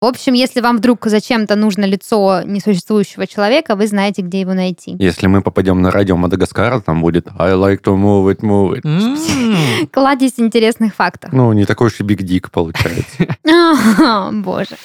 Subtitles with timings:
[0.00, 4.94] В общем, если вам вдруг зачем-то нужно лицо несуществующего человека, вы знаете, где его найти.
[4.96, 8.82] Если мы попадем на радио Мадагаскара, там будет I like to move it, move it.
[8.84, 9.88] М.
[9.88, 11.32] Кладезь интересных фактов.
[11.32, 13.26] Ну, не такой уж и биг дик получается.
[14.32, 14.76] Боже.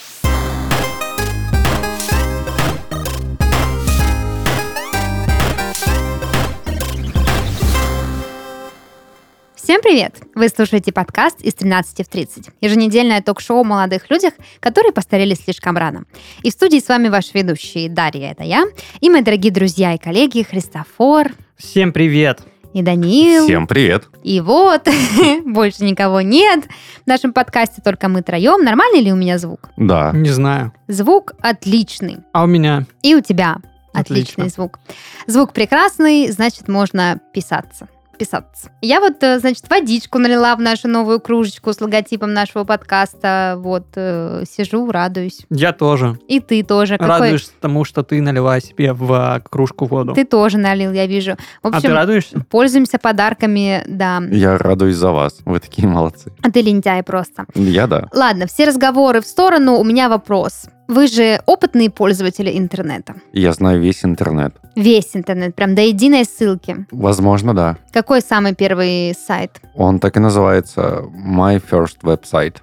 [9.64, 10.18] Всем привет!
[10.36, 12.50] Вы слушаете подкаст из 13 в 30.
[12.60, 16.04] Еженедельное ток-шоу о молодых людях, которые постарели слишком рано.
[16.42, 18.66] И в студии с вами ваши ведущие Дарья, это я,
[19.00, 22.42] и мои дорогие друзья и коллеги Христофор Всем привет.
[22.74, 23.46] и Даниил.
[23.46, 24.10] Всем привет.
[24.22, 24.86] И вот,
[25.46, 26.66] больше никого нет
[27.06, 28.66] в нашем подкасте, только мы троем.
[28.66, 29.70] Нормальный ли у меня звук?
[29.78, 30.12] Да.
[30.14, 30.74] Не знаю.
[30.90, 32.18] Звук отличный.
[32.34, 32.86] А у меня?
[33.02, 33.60] И у тебя
[33.94, 34.50] отличный Отлично.
[34.50, 34.80] звук.
[35.26, 37.88] Звук прекрасный, значит, можно писаться.
[38.24, 38.72] Писаться.
[38.80, 43.56] Я вот, э, значит, водичку налила в нашу новую кружечку с логотипом нашего подкаста.
[43.58, 45.42] Вот, э, сижу, радуюсь.
[45.50, 46.18] Я тоже.
[46.30, 46.98] И ты тоже.
[46.98, 50.14] Какой- Радуюсь тому, что ты налила себе в а, кружку воду.
[50.14, 51.34] Ты тоже налил, я вижу.
[51.62, 52.46] В а ты общем, радуешься?
[52.50, 54.24] пользуемся подарками, да.
[54.32, 55.40] Я радуюсь за вас.
[55.44, 56.32] Вы такие молодцы.
[56.42, 57.46] А ты лентяй просто.
[57.56, 58.08] Я да.
[58.14, 59.80] Ладно, все разговоры в сторону.
[59.80, 60.68] У меня вопрос.
[60.88, 63.16] Вы же опытные пользователи интернета.
[63.32, 64.56] Я знаю весь интернет.
[64.76, 66.86] Весь интернет, прям до единой ссылки.
[66.92, 67.78] Возможно, да.
[67.92, 69.62] Какой самый первый сайт?
[69.76, 72.58] Он так и называется My First Website.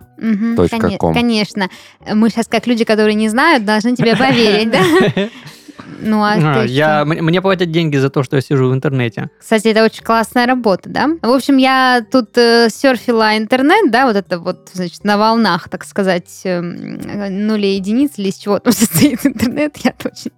[0.68, 1.14] Коне- ком.
[1.14, 1.70] Конечно.
[2.12, 4.82] Мы сейчас, как люди, которые не знают, должны тебе поверить, да?
[6.00, 7.22] Ну, а А, я, что?
[7.22, 9.30] мне платят деньги за то, что я сижу в интернете.
[9.38, 11.08] Кстати, это очень классная работа, да?
[11.22, 15.84] В общем, я тут э, серфила интернет, да, вот это вот, значит, на волнах, так
[15.84, 20.32] сказать, эм, нули и единиц, или из чего там состоит интернет, я точно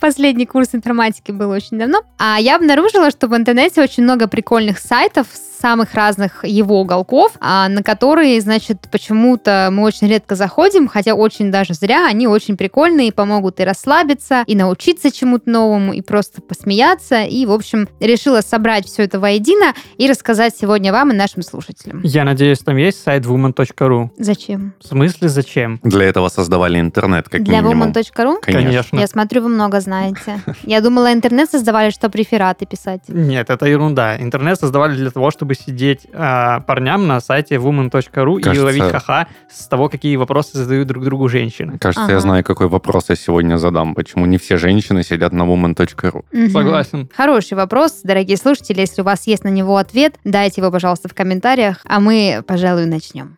[0.00, 2.02] Последний курс информатики был очень давно.
[2.18, 7.32] А я обнаружила, что в интернете очень много прикольных сайтов с самых разных его уголков,
[7.40, 12.06] а, на которые, значит, почему-то мы очень редко заходим, хотя очень даже зря.
[12.06, 17.22] Они очень прикольные и помогут и расслабиться, и научиться чему-то новому, и просто посмеяться.
[17.22, 22.02] И, в общем, решила собрать все это воедино и рассказать сегодня вам и нашим слушателям.
[22.04, 24.10] Я надеюсь, там есть сайт woman.ru.
[24.18, 24.74] Зачем?
[24.80, 25.80] В смысле, зачем?
[25.82, 27.88] Для этого создавали интернет, как Для минимум.
[27.88, 28.36] woman.ru?
[28.42, 28.98] Конечно.
[28.98, 30.42] Я смотрю, вы много знаете.
[30.64, 33.00] Я думала, интернет создавали, чтобы рефераты писать.
[33.08, 34.18] Нет, это ерунда.
[34.20, 39.66] Интернет создавали для того, чтобы сидеть а, парням на сайте woman.ru и ловить ха-ха с
[39.66, 41.78] того, какие вопросы задают друг другу женщины.
[41.78, 42.12] Кажется, Ага.
[42.12, 43.94] я знаю, какой вопрос я сегодня задам.
[43.94, 46.50] Почему не все женщины сидят на woman.ru?
[46.50, 47.08] Согласен.
[47.16, 48.80] Хороший вопрос, дорогие слушатели.
[48.80, 52.86] Если у вас есть на него ответ, дайте его, пожалуйста, в комментариях, а мы, пожалуй,
[52.86, 53.36] начнем.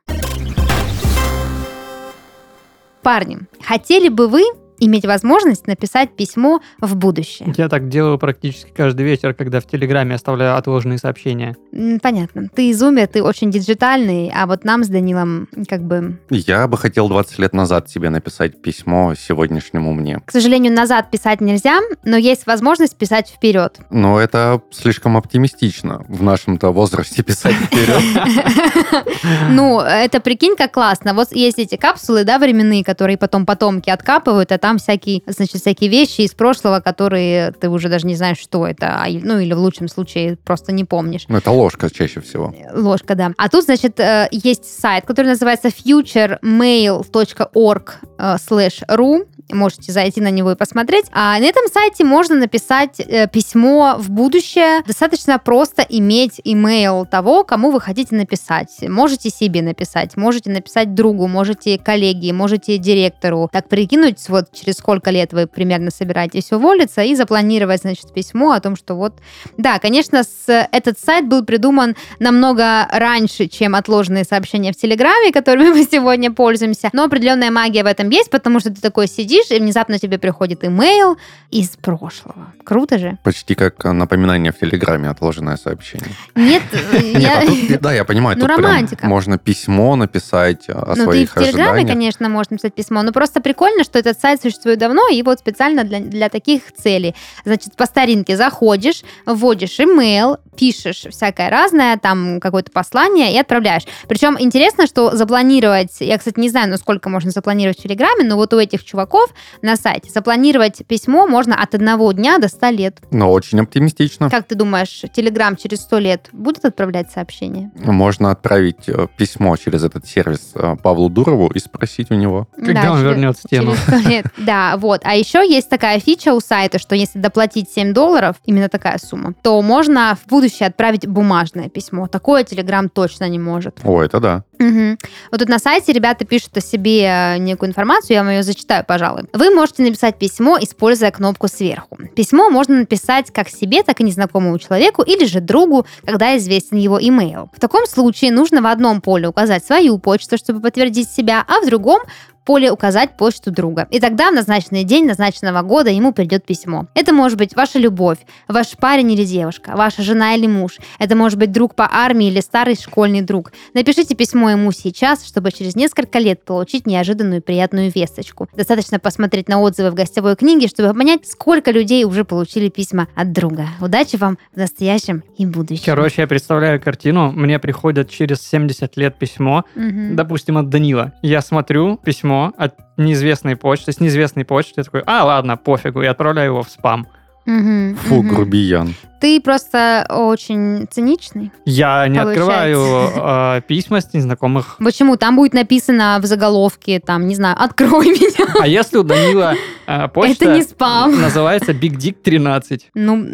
[3.03, 4.43] Парни, хотели бы вы
[4.79, 7.53] иметь возможность написать письмо в будущее?
[7.57, 11.57] Я так делаю практически каждый вечер, когда в Телеграме оставляю отложенные сообщения.
[12.03, 12.49] Понятно.
[12.55, 16.19] Ты изумер, ты очень диджитальный, а вот нам с Данилом как бы...
[16.31, 20.21] Я бы хотел 20 лет назад тебе написать письмо сегодняшнему мне.
[20.25, 23.79] К сожалению, назад писать нельзя, но есть возможность писать вперед.
[23.91, 28.03] Но это слишком оптимистично в нашем-то возрасте писать вперед.
[29.51, 31.15] Ну, это прикинь, как классно.
[31.15, 35.89] Вот есть эти капсулы, да, временные, которые потом потомки откапывают, а там всякие, значит, всякие
[35.89, 39.61] вещи из прошлого, которые ты уже даже не знаешь, что это, а, ну, или в
[39.61, 41.27] лучшем случае просто не помнишь.
[41.29, 42.53] Ну, Это ложка чаще всего.
[42.75, 43.31] Ложка, да.
[43.39, 49.25] А тут, значит, э, есть сайт, который называется futuremail.org э, slash ru.
[49.53, 51.07] Можете зайти на него и посмотреть.
[51.13, 54.83] А на этом сайте можно написать э, письмо в будущее.
[54.87, 58.77] Достаточно просто иметь имейл того, кому вы хотите написать.
[58.83, 63.49] Можете себе написать, можете написать другу, можете коллеге, можете директору.
[63.53, 68.61] Так прикинуть, вот через сколько лет вы примерно собираетесь уволиться и запланировать, значит, письмо о
[68.61, 69.15] том, что вот...
[69.57, 75.71] Да, конечно, с, этот сайт был придуман намного раньше, чем отложенные сообщения в Телеграме, которыми
[75.77, 76.91] мы сегодня пользуемся.
[76.93, 80.65] Но определенная магия в этом есть, потому что ты такой сидишь, и внезапно тебе приходит
[80.65, 81.17] имейл
[81.51, 82.53] из прошлого.
[82.65, 83.19] Круто же?
[83.23, 86.11] Почти как э, напоминание в Телеграме, отложенное сообщение.
[86.35, 87.39] Нет, э, я...
[87.41, 89.07] а тут, да, я понимаю, Ну, тут романтика.
[89.07, 91.89] можно письмо написать э, о Ну, ты своих в Телеграме, ожиданиях.
[91.89, 95.85] конечно, можешь написать письмо, но просто прикольно, что этот сайт существует давно, и вот специально
[95.85, 97.15] для, для таких целей.
[97.45, 103.83] Значит, по старинке заходишь, вводишь имейл, пишешь всякое разное, там какое-то послание и отправляешь.
[104.09, 108.37] Причем интересно, что запланировать, я, кстати, не знаю, ну сколько можно запланировать в Телеграме, но
[108.37, 110.11] вот у этих чуваков часов на сайте.
[110.11, 112.99] Запланировать письмо можно от одного дня до 100 лет.
[113.11, 114.31] Но очень оптимистично.
[114.31, 117.71] Как ты думаешь, Телеграм через 100 лет будет отправлять сообщения?
[117.77, 122.49] Можно отправить э, письмо через этот сервис э, Павлу Дурову и спросить у него.
[122.57, 123.75] Когда Да, он через- вернет стену?
[123.87, 124.27] Через 100 лет.
[124.47, 125.01] Да, вот.
[125.05, 129.35] А еще есть такая фича у сайта, что если доплатить 7 долларов, именно такая сумма,
[129.43, 132.07] то можно в будущее отправить бумажное письмо.
[132.07, 133.79] Такое Телеграм точно не может.
[133.85, 134.45] О, это да.
[134.59, 134.99] Мгм.
[135.31, 138.85] Вот тут на сайте ребята пишут о себе э, некую информацию, я вам ее зачитаю,
[139.17, 139.51] пожалуй.
[139.51, 141.99] Вы можете написать письмо, используя кнопку сверху.
[142.15, 146.99] Письмо можно написать как себе, так и незнакомому человеку или же другу, когда известен его
[147.01, 147.51] имейл.
[147.55, 151.67] В таком случае нужно в одном поле указать свою почту, чтобы подтвердить себя, а в
[151.67, 152.01] другом
[152.47, 153.87] поле указать почту друга.
[153.91, 156.87] И тогда в назначенный день назначенного года ему придет письмо.
[156.95, 160.79] Это может быть ваша любовь, ваш парень или девушка, ваша жена или муж.
[161.01, 163.53] Это может быть друг по армии или старый школьный друг.
[163.75, 168.49] Напишите письмо ему сейчас, чтобы через несколько лет получить неожиданную приятную весточку.
[168.57, 173.33] Достаточно посмотреть на отзывы в гостевой книге, чтобы понять, сколько людей уже получили письма от
[173.33, 173.67] друга.
[173.81, 175.83] Удачи вам в настоящем и будущем.
[175.87, 177.33] Короче, я представляю картину.
[177.33, 180.15] Мне приходит через 70 лет письмо, Мгм.
[180.15, 181.13] допустим, от Данила.
[181.23, 184.75] Я смотрю письмо от неизвестной почты, с неизвестной почты.
[184.79, 187.07] Я такой, а, ладно, пофигу, и отправляю его в спам.
[187.47, 187.97] Мгм.
[187.97, 188.29] Фу, Мгм.
[188.35, 188.95] грубиян.
[189.19, 191.51] Ты просто очень циничный.
[191.65, 192.43] Я не Получается.
[192.43, 194.77] открываю э, письма с незнакомых.
[194.79, 195.17] Почему?
[195.17, 198.47] Там будет написано в заголовке, там, не знаю, открой меня.
[198.61, 199.55] А если у Данила
[199.87, 201.19] э, почта Это не спам.
[201.19, 202.91] называется Big Dick 13?
[202.95, 203.27] Ну,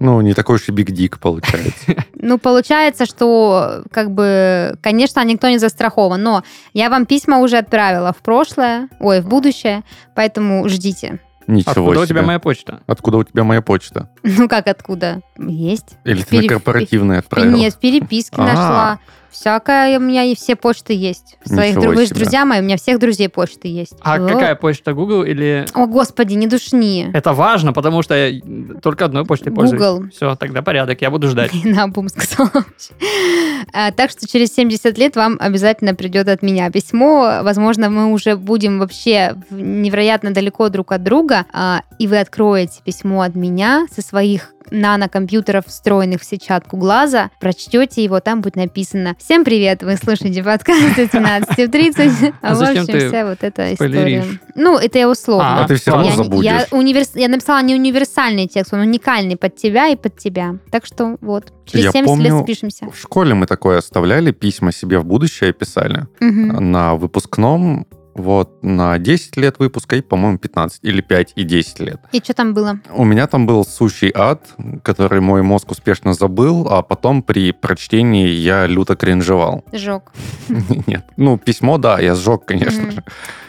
[0.00, 1.96] Ну, не такой уж и биг дик получается.
[2.14, 6.42] ну, получается, что, как бы, конечно, никто не застрахован, но
[6.72, 9.82] я вам письма уже отправила в прошлое, ой, в будущее,
[10.14, 11.20] поэтому ждите.
[11.46, 12.08] Ничего Откуда у себе.
[12.08, 12.80] тебя моя почта?
[12.86, 14.08] Откуда у тебя моя почта?
[14.22, 15.20] Ну, как откуда?
[15.38, 15.96] Есть.
[16.04, 17.56] Или ты на Пере- корпоративный отправил?
[17.56, 18.44] Нет, в переписке А.
[18.46, 18.98] нашла.
[19.34, 21.36] Всякое у меня и все почты есть.
[21.44, 22.20] Своих Ничего же себе.
[22.20, 23.94] друзья мои, у меня всех друзей почты есть.
[24.00, 24.28] А О.
[24.28, 24.92] какая почта?
[24.94, 25.66] Google или...
[25.74, 27.08] О, господи, не душни.
[27.12, 28.40] Это важно, потому что я
[28.80, 29.82] только одной почтой пользуюсь.
[29.82, 30.08] Google.
[30.10, 31.50] Все, тогда порядок, я буду ждать.
[31.64, 32.64] На бум сказала.
[33.72, 37.40] А, Так что через 70 лет вам обязательно придет от меня письмо.
[37.42, 43.22] Возможно, мы уже будем вообще невероятно далеко друг от друга, а, и вы откроете письмо
[43.22, 49.44] от меня со своих нанокомпьютеров, встроенных в сетчатку глаза, прочтете его, там будет написано «Всем
[49.44, 52.34] привет, вы слушаете подкаст до 17.30».
[52.42, 54.24] А в общем, ты вся вот эта история.
[54.54, 55.64] Ну, это я условно.
[55.64, 56.66] А ты все равно забудешь.
[57.14, 60.56] я написала не универсальный текст, он уникальный под тебя и под тебя.
[60.70, 62.90] Так что вот, через Я 70 лет спишемся.
[62.90, 66.06] В школе мы такое оставляли, письма себе в будущее писали.
[66.20, 72.00] На выпускном, вот, на 10 лет выпуска и, по-моему, 15 или 5 и 10 лет.
[72.12, 72.78] И что там было?
[72.90, 74.40] У меня там был сущий ад,
[74.82, 79.64] который мой мозг успешно забыл, а потом при прочтении я люто кринжевал.
[79.72, 80.12] Жег.
[80.86, 81.04] Нет.
[81.16, 83.04] Ну, письмо, да, я сжег, конечно же.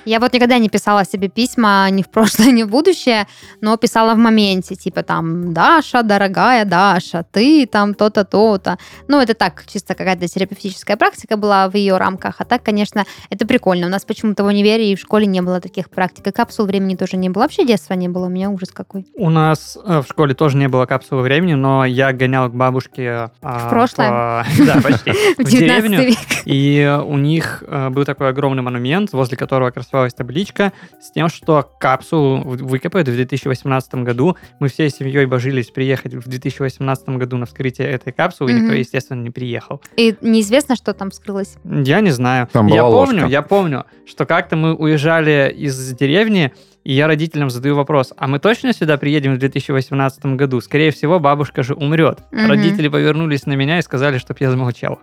[0.06, 3.28] Я вот никогда не писала себе письма ни в прошлое, ни в будущее,
[3.62, 8.78] но писала в моменте, типа там, Даша, дорогая Даша, ты там то-то, то-то.
[9.08, 12.36] Ну, это так, чисто какая-то терапевтическая практика была в ее рамках.
[12.40, 13.88] А так, конечно, это прикольно.
[13.88, 16.26] У нас почему-то универе и в школе не было таких практик.
[16.28, 17.44] И капсул времени тоже не было.
[17.44, 18.26] Вообще детства не было.
[18.26, 19.06] У меня ужас какой.
[19.16, 23.30] У нас э, в школе тоже не было капсулы времени, но я гонял к бабушке...
[23.42, 24.10] а, В прошлое?
[24.10, 25.12] по- Да, почти.
[25.38, 26.16] В В 19 деревню.
[26.46, 31.70] И у них э, был такой огромный монумент, возле которого красовалась табличка с тем, что
[31.80, 34.38] капсулу выкопают в 2018 году.
[34.60, 39.22] Мы всей семьей божились приехать в 2018 году на вскрытие этой капсулы, и никто, естественно,
[39.22, 39.82] не приехал.
[39.98, 41.56] И неизвестно, что там вскрылось.
[41.64, 42.48] Я не знаю.
[42.52, 43.26] Там я помню, ложка.
[43.28, 46.54] я помню, что как-то мы уезжали из деревни,
[46.84, 50.62] и я родителям задаю вопрос, а мы точно сюда приедем в 2018 году?
[50.62, 52.20] Скорее всего, бабушка же умрет.
[52.32, 52.48] Мгм.
[52.48, 55.00] Родители повернулись на меня и сказали, чтобы я замолчал.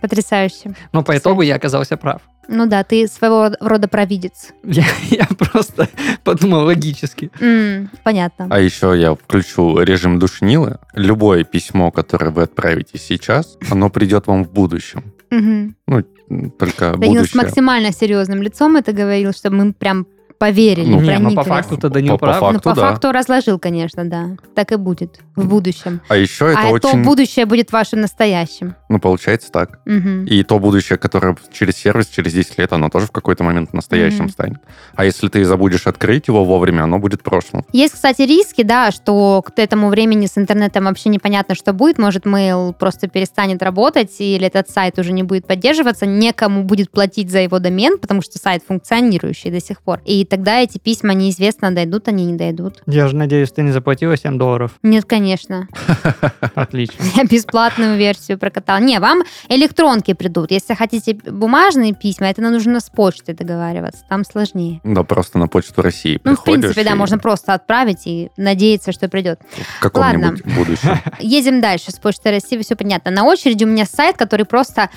[0.00, 0.74] Потрясающе.
[0.92, 2.22] Но по итогу я оказался прав.
[2.48, 4.54] Ну да, ты своего рода провидец.
[4.64, 5.90] Я, я просто
[6.24, 7.30] подумал логически.
[7.38, 8.46] М, понятно.
[8.48, 10.78] А еще я включу режим душнилы.
[10.94, 15.12] Любое письмо, которое вы отправите сейчас, оно придет вам в будущем.
[15.30, 15.76] Мгм.
[15.86, 16.02] Ну,
[16.58, 17.42] только Данил с будущее.
[17.42, 20.06] максимально серьезным лицом это говорил, чтобы мы прям
[20.38, 21.46] поверили, Ну, не, но по прониклись.
[21.46, 22.40] факту-то Данил По- по прав.
[22.40, 22.54] факту.
[22.54, 22.90] Ну, по да.
[22.90, 24.36] факту разложил, конечно, да.
[24.54, 26.00] Так и будет в будущем.
[26.08, 27.02] А еще это а то очень...
[27.02, 28.74] будущее будет вашим настоящим.
[28.88, 29.80] Ну, получается так.
[29.86, 30.24] Мгм.
[30.26, 34.24] И то будущее, которое через сервис, через 10 лет, оно тоже в какой-то момент настоящим
[34.24, 34.30] Мгм.
[34.30, 34.58] станет.
[34.94, 37.64] А если ты забудешь открыть его вовремя, оно будет прошлым.
[37.72, 41.98] Есть, кстати, риски, да, что к этому времени с интернетом вообще непонятно, что будет.
[41.98, 47.30] Может, mail просто перестанет работать, или этот сайт уже не будет поддерживаться, некому будет платить
[47.30, 50.00] за его домен, потому что сайт функционирующий до сих пор.
[50.04, 52.82] И тогда эти письма неизвестно, дойдут они, не дойдут.
[52.86, 54.72] Я же надеюсь, ты не заплатила 7 долларов.
[54.82, 55.68] Нет, конечно.
[56.54, 57.04] Отлично.
[57.14, 58.78] Я бесплатную версию прокатала.
[58.78, 60.50] Не, вам электронки придут.
[60.50, 64.04] Если хотите бумажные письма, это нужно с почтой договариваться.
[64.08, 64.80] Там сложнее.
[64.84, 69.08] Да, просто на почту России Ну, в принципе, да, можно просто отправить и надеяться, что
[69.08, 69.40] придет.
[69.78, 70.98] В каком-нибудь будущем.
[71.20, 71.90] Едем дальше.
[71.90, 73.10] С почты России все понятно.
[73.10, 74.90] На очереди у меня сайт, который просто...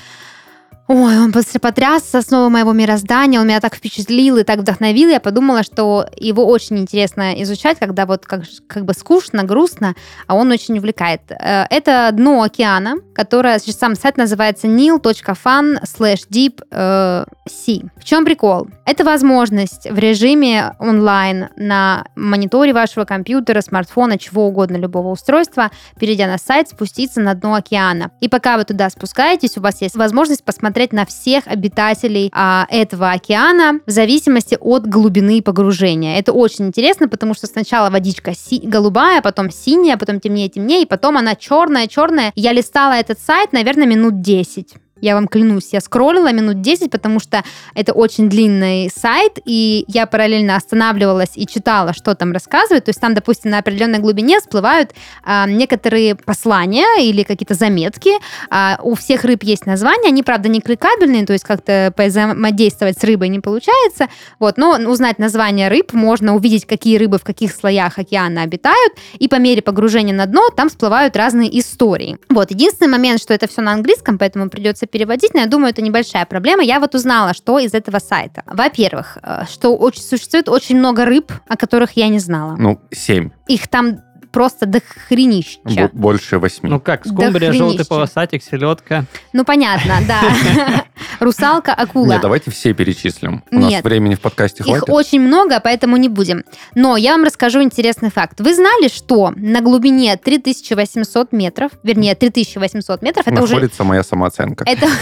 [0.91, 5.19] Ой, он просто потряс основы моего мироздания, он меня так впечатлил и так вдохновил, я
[5.19, 9.93] подумала, что его очень интересно изучать, когда вот как, как бы скучно, грустно,
[10.25, 11.21] а он очень увлекает.
[11.29, 17.25] Э, Это дно океана, которое, сам сайт называется nil.fan slash э.
[17.97, 18.67] В чем прикол?
[18.85, 26.27] Это возможность в режиме онлайн на мониторе вашего компьютера, смартфона, чего угодно, любого устройства, перейдя
[26.27, 28.11] на сайт, спуститься на дно океана.
[28.21, 33.11] И пока вы туда спускаетесь, у вас есть возможность посмотреть на всех обитателей а, этого
[33.11, 36.17] океана в зависимости от глубины погружения.
[36.17, 40.85] Это очень интересно, потому что сначала водичка си- голубая, потом синяя, потом темнее, темнее, и
[40.85, 42.31] потом она черная, черная.
[42.35, 44.75] Я листала этот сайт, наверное, минут 10.
[45.01, 47.43] Я вам клянусь, я скроллила минут 10, потому что
[47.75, 52.85] это очень длинный сайт, и я параллельно останавливалась и читала, что там рассказывают.
[52.85, 54.91] То есть там, допустим, на определенной глубине всплывают
[55.23, 58.11] а, некоторые послания или какие-то заметки.
[58.49, 63.03] А, у всех рыб есть названия, они, правда, не кликабельные, то есть как-то взаимодействовать с
[63.03, 64.07] рыбой не получается.
[64.39, 69.27] Вот, но узнать название рыб можно увидеть, какие рыбы в каких слоях океана обитают, и
[69.27, 72.17] по мере погружения на дно там всплывают разные истории.
[72.29, 75.81] Вот, единственный момент, что это все на английском, поэтому придется переводить, но я думаю, это
[75.81, 76.63] небольшая проблема.
[76.63, 78.43] Я вот узнала, что из этого сайта.
[78.45, 82.55] Во-первых, э, что очень, существует очень много рыб, о которых я не знала.
[82.57, 83.29] Ну, семь.
[83.47, 83.99] Их там
[84.31, 85.59] просто дохренища.
[85.63, 86.69] Бо- Больше восьми.
[86.69, 89.05] Ну как, скумбрия, желтый полосатик, селедка.
[89.33, 90.21] Ну, понятно, да.
[91.19, 92.13] Русалка, акула.
[92.13, 93.43] Нет, давайте все перечислим.
[93.51, 93.83] У нас Нет.
[93.83, 94.89] времени в подкасте Их хватит.
[94.89, 96.43] очень много, поэтому не будем.
[96.75, 98.39] Но я вам расскажу интересный факт.
[98.39, 103.55] Вы знали, что на глубине 3800 метров, вернее, 3800 метров, это уже...
[103.55, 104.63] Находится моя самооценка.
[104.67, 104.87] Это...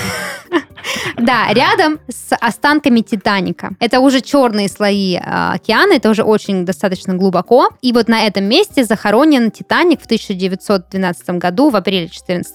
[1.18, 3.72] Да, рядом с останками Титаника.
[3.80, 7.70] Это уже черные слои э, океана, это уже очень достаточно глубоко.
[7.82, 12.54] И вот на этом месте захоронен Титаник в 1912 году, в апреле 14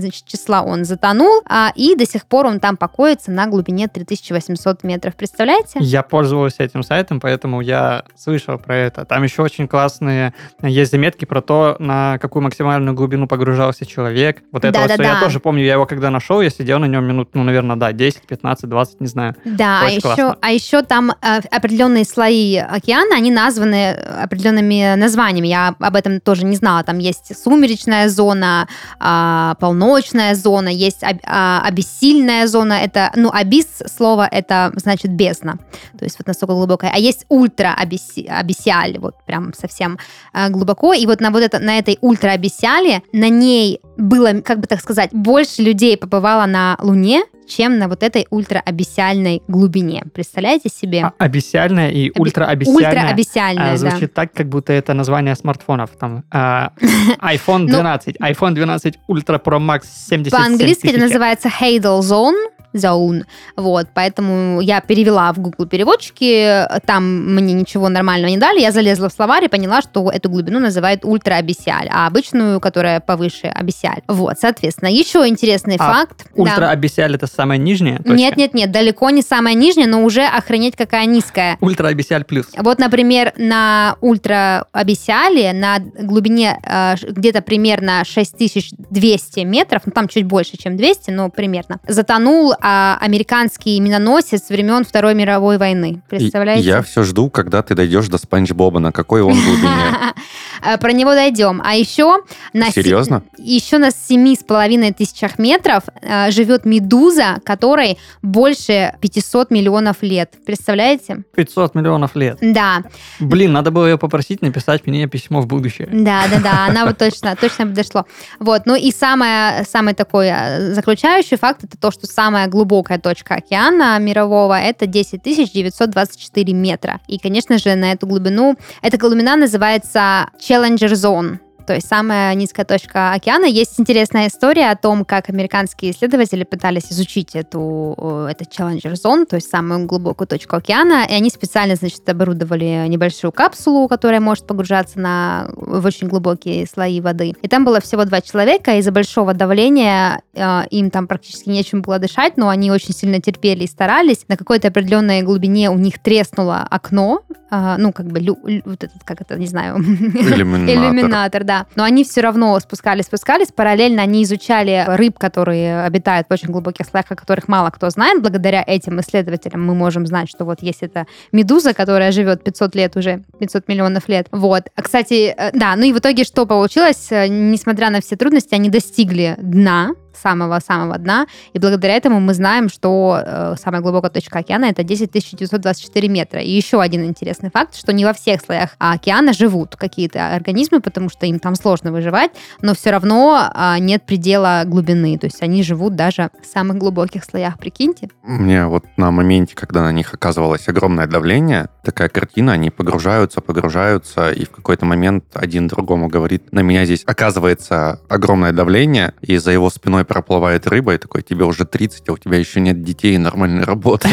[0.00, 2.95] значит, числа он затонул, а, и до сих пор он там покоится
[3.26, 5.14] на глубине 3800 метров.
[5.14, 5.78] Представляете?
[5.80, 9.04] Я пользовался этим сайтом, поэтому я слышал про это.
[9.04, 14.42] Там еще очень классные есть заметки про то, на какую максимальную глубину погружался человек.
[14.52, 15.18] Вот это вот всё Да-да-да.
[15.18, 17.92] я тоже помню, я его когда нашел, я сидел на нем минут, ну, наверное, да,
[17.92, 19.34] 10, 15, 20, не знаю.
[19.44, 20.36] Да, а еще, классно.
[20.40, 25.48] а еще там э, определенные слои океана, они названы определенными названиями.
[25.48, 26.82] Я об этом тоже не знала.
[26.82, 32.85] Там есть сумеречная зона, а, полночная зона, есть аб- а, абиссильная зона.
[32.86, 35.58] Это, ну, абисс слово это значит бездна.
[35.98, 36.92] То есть вот настолько глубокая.
[36.94, 39.98] А есть ультра абиссиаль, вот прям совсем
[40.32, 40.94] э, глубоко.
[40.94, 44.80] И вот на вот это, на этой ультра абиссиале, на ней было, как бы так
[44.80, 50.04] сказать, больше людей побывало на Луне, чем на вот этой ультраабиссиальной глубине.
[50.12, 51.04] Представляете себе?
[51.04, 52.90] А, абиссиальная и Аби- ультраабиссиальная.
[52.90, 53.90] Ультраабиссиальная, а, да.
[53.90, 55.90] звучит так, как будто это название смартфонов.
[55.98, 56.72] Там а,
[57.20, 62.36] iPhone Ну, 12, iPhone 12 Ultra Pro Max 77 По-английски это называется Hadal Zone.
[62.76, 63.24] Zone.
[63.56, 69.08] Вот, поэтому я перевела в Google переводчики, там мне ничего нормального не дали, я залезла
[69.08, 74.02] в словарь и поняла, что эту глубину называют ультра-абиссиаль, а обычную, которая повыше, абиссиаль.
[74.08, 76.26] Вот, соответственно, еще интересный А, факт.
[76.34, 76.42] Да.
[76.42, 78.12] Ультраабиссиаль это самая нижняя точка?
[78.12, 81.56] Нет, нет, нет, далеко не самая нижняя, но уже охренеть какая низкая.
[81.60, 82.46] Ультраабиссиаль плюс.
[82.56, 90.56] Вот, например, на ультраабиссиале, на глубине э, где-то примерно 6200 метров, ну там чуть больше,
[90.56, 96.02] чем 200, но примерно, затонул а, американский миноносец времен Второй мировой войны.
[96.04, 96.66] И Представляете?
[96.66, 100.14] Я все жду, когда ты дойдешь до Спанч Боба, на какой он глубине.
[100.64, 101.60] Э, Про него дойдем.
[101.64, 102.18] А еще
[102.52, 103.22] на се- Серьезно?
[103.38, 110.34] еще на семи с половиной тысячах метров э, живет медуза, которой больше 500 миллионов лет.
[110.46, 111.22] Представляете?
[111.34, 112.38] 500 миллионов лет.
[112.40, 112.82] Да.
[113.20, 115.88] Блин, надо было ее попросить написать мне письмо в будущее.
[115.90, 118.04] Да, да, да, она вот точно, точно бы дошло.
[118.38, 123.36] Вот, ну и самое, самый такой э, заключающий факт это то, что самая глубокая точка
[123.36, 125.22] океана мирового это 10
[125.52, 127.00] 924 метра.
[127.06, 131.40] И, конечно же, на эту глубину, эта глубина называется Challenger Zone.
[131.66, 133.46] То есть самая низкая точка океана.
[133.46, 139.36] Есть интересная история о том, как американские исследователи пытались изучить эту, этот Challenger Zone, то
[139.36, 144.98] есть самую глубокую точку океана, и они специально, значит, оборудовали небольшую капсулу, которая может погружаться
[145.00, 147.34] на, в очень глубокие слои воды.
[147.42, 151.98] И там было всего два человека, из-за большого давления э, им там практически нечем было
[151.98, 154.24] дышать, но они очень сильно терпели и старались.
[154.28, 158.84] На какой-то определенной глубине у них треснуло окно, э, ну, как бы, лю, лю, вот
[158.84, 160.74] этот, как это, не знаю, Иллюминатор.
[160.74, 161.55] иллюминатор, да.
[161.74, 163.48] Но они все равно спускались, спускались.
[163.48, 168.20] Параллельно они изучали рыб, которые обитают в очень глубоких слоях, о которых мало кто знает.
[168.20, 172.96] Благодаря этим исследователям мы можем знать, что вот есть эта медуза, которая живет 500 лет
[172.96, 174.26] уже, 500 миллионов лет.
[174.32, 174.64] Вот.
[174.74, 177.08] А, Кстати, э, да, ну и в итоге что получилось?
[177.10, 179.90] Э, Несмотря на все трудности, они достигли дна,
[180.22, 185.10] самого-самого дна, и благодаря этому мы знаем, что э, самая глубокая точка океана это 10
[185.12, 186.40] 924 метра.
[186.40, 191.08] И еще один интересный факт, что не во всех слоях океана живут какие-то организмы, потому
[191.08, 192.30] что им там сложно выживать,
[192.60, 197.24] но все равно а, нет предела глубины, то есть они живут даже в самых глубоких
[197.24, 198.08] слоях, прикиньте.
[198.22, 204.30] Мне вот на моменте, когда на них оказывалось огромное давление, такая картина, они погружаются, погружаются,
[204.30, 209.52] и в какой-то момент один другому говорит, на меня здесь оказывается огромное давление, и за
[209.52, 213.14] его спиной проплывает рыба, и такой, тебе уже 30, а у тебя еще нет детей
[213.14, 214.08] и нормальной работы.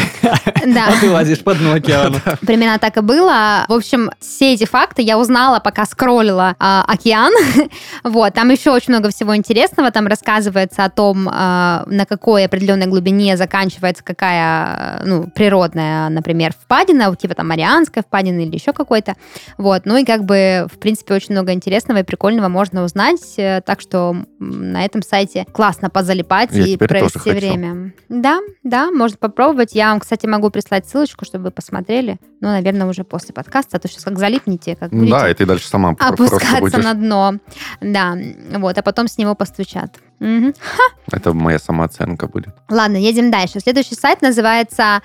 [0.66, 0.88] Да.
[0.88, 2.20] А ты лазишь по дну океана.
[2.40, 3.66] Примерно так и было.
[3.68, 7.32] В общем, все эти факты я узнала, пока скроллила а, океан.
[8.04, 9.90] вот, там еще очень много всего интересного.
[9.90, 17.10] Там рассказывается о том, а, на какой определенной глубине заканчивается какая, ну, природная, например, впадина,
[17.10, 19.16] у типа там Марианская впадина или еще какой-то.
[19.58, 23.20] Вот, ну и как бы, в принципе, очень много интересного и прикольного можно узнать.
[23.36, 27.92] Э, Так что на этом сайте классно позалипать Я и провести время.
[28.08, 29.74] Да, да, можно попробовать.
[29.74, 32.18] Я вам, кстати, могу прислать ссылочку, чтобы вы посмотрели.
[32.40, 35.46] Ну, наверное, уже после подкаста, а то сейчас как залипнете, как будете Да, и ты
[35.46, 37.34] дальше сама опускаться на дно.
[37.80, 38.16] Да,
[38.56, 39.98] вот, а потом с него постучат.
[40.20, 40.54] Мгм.
[41.10, 42.54] Это моя самооценка будет.
[42.70, 43.60] Ладно, едем дальше.
[43.60, 45.02] Следующий сайт называется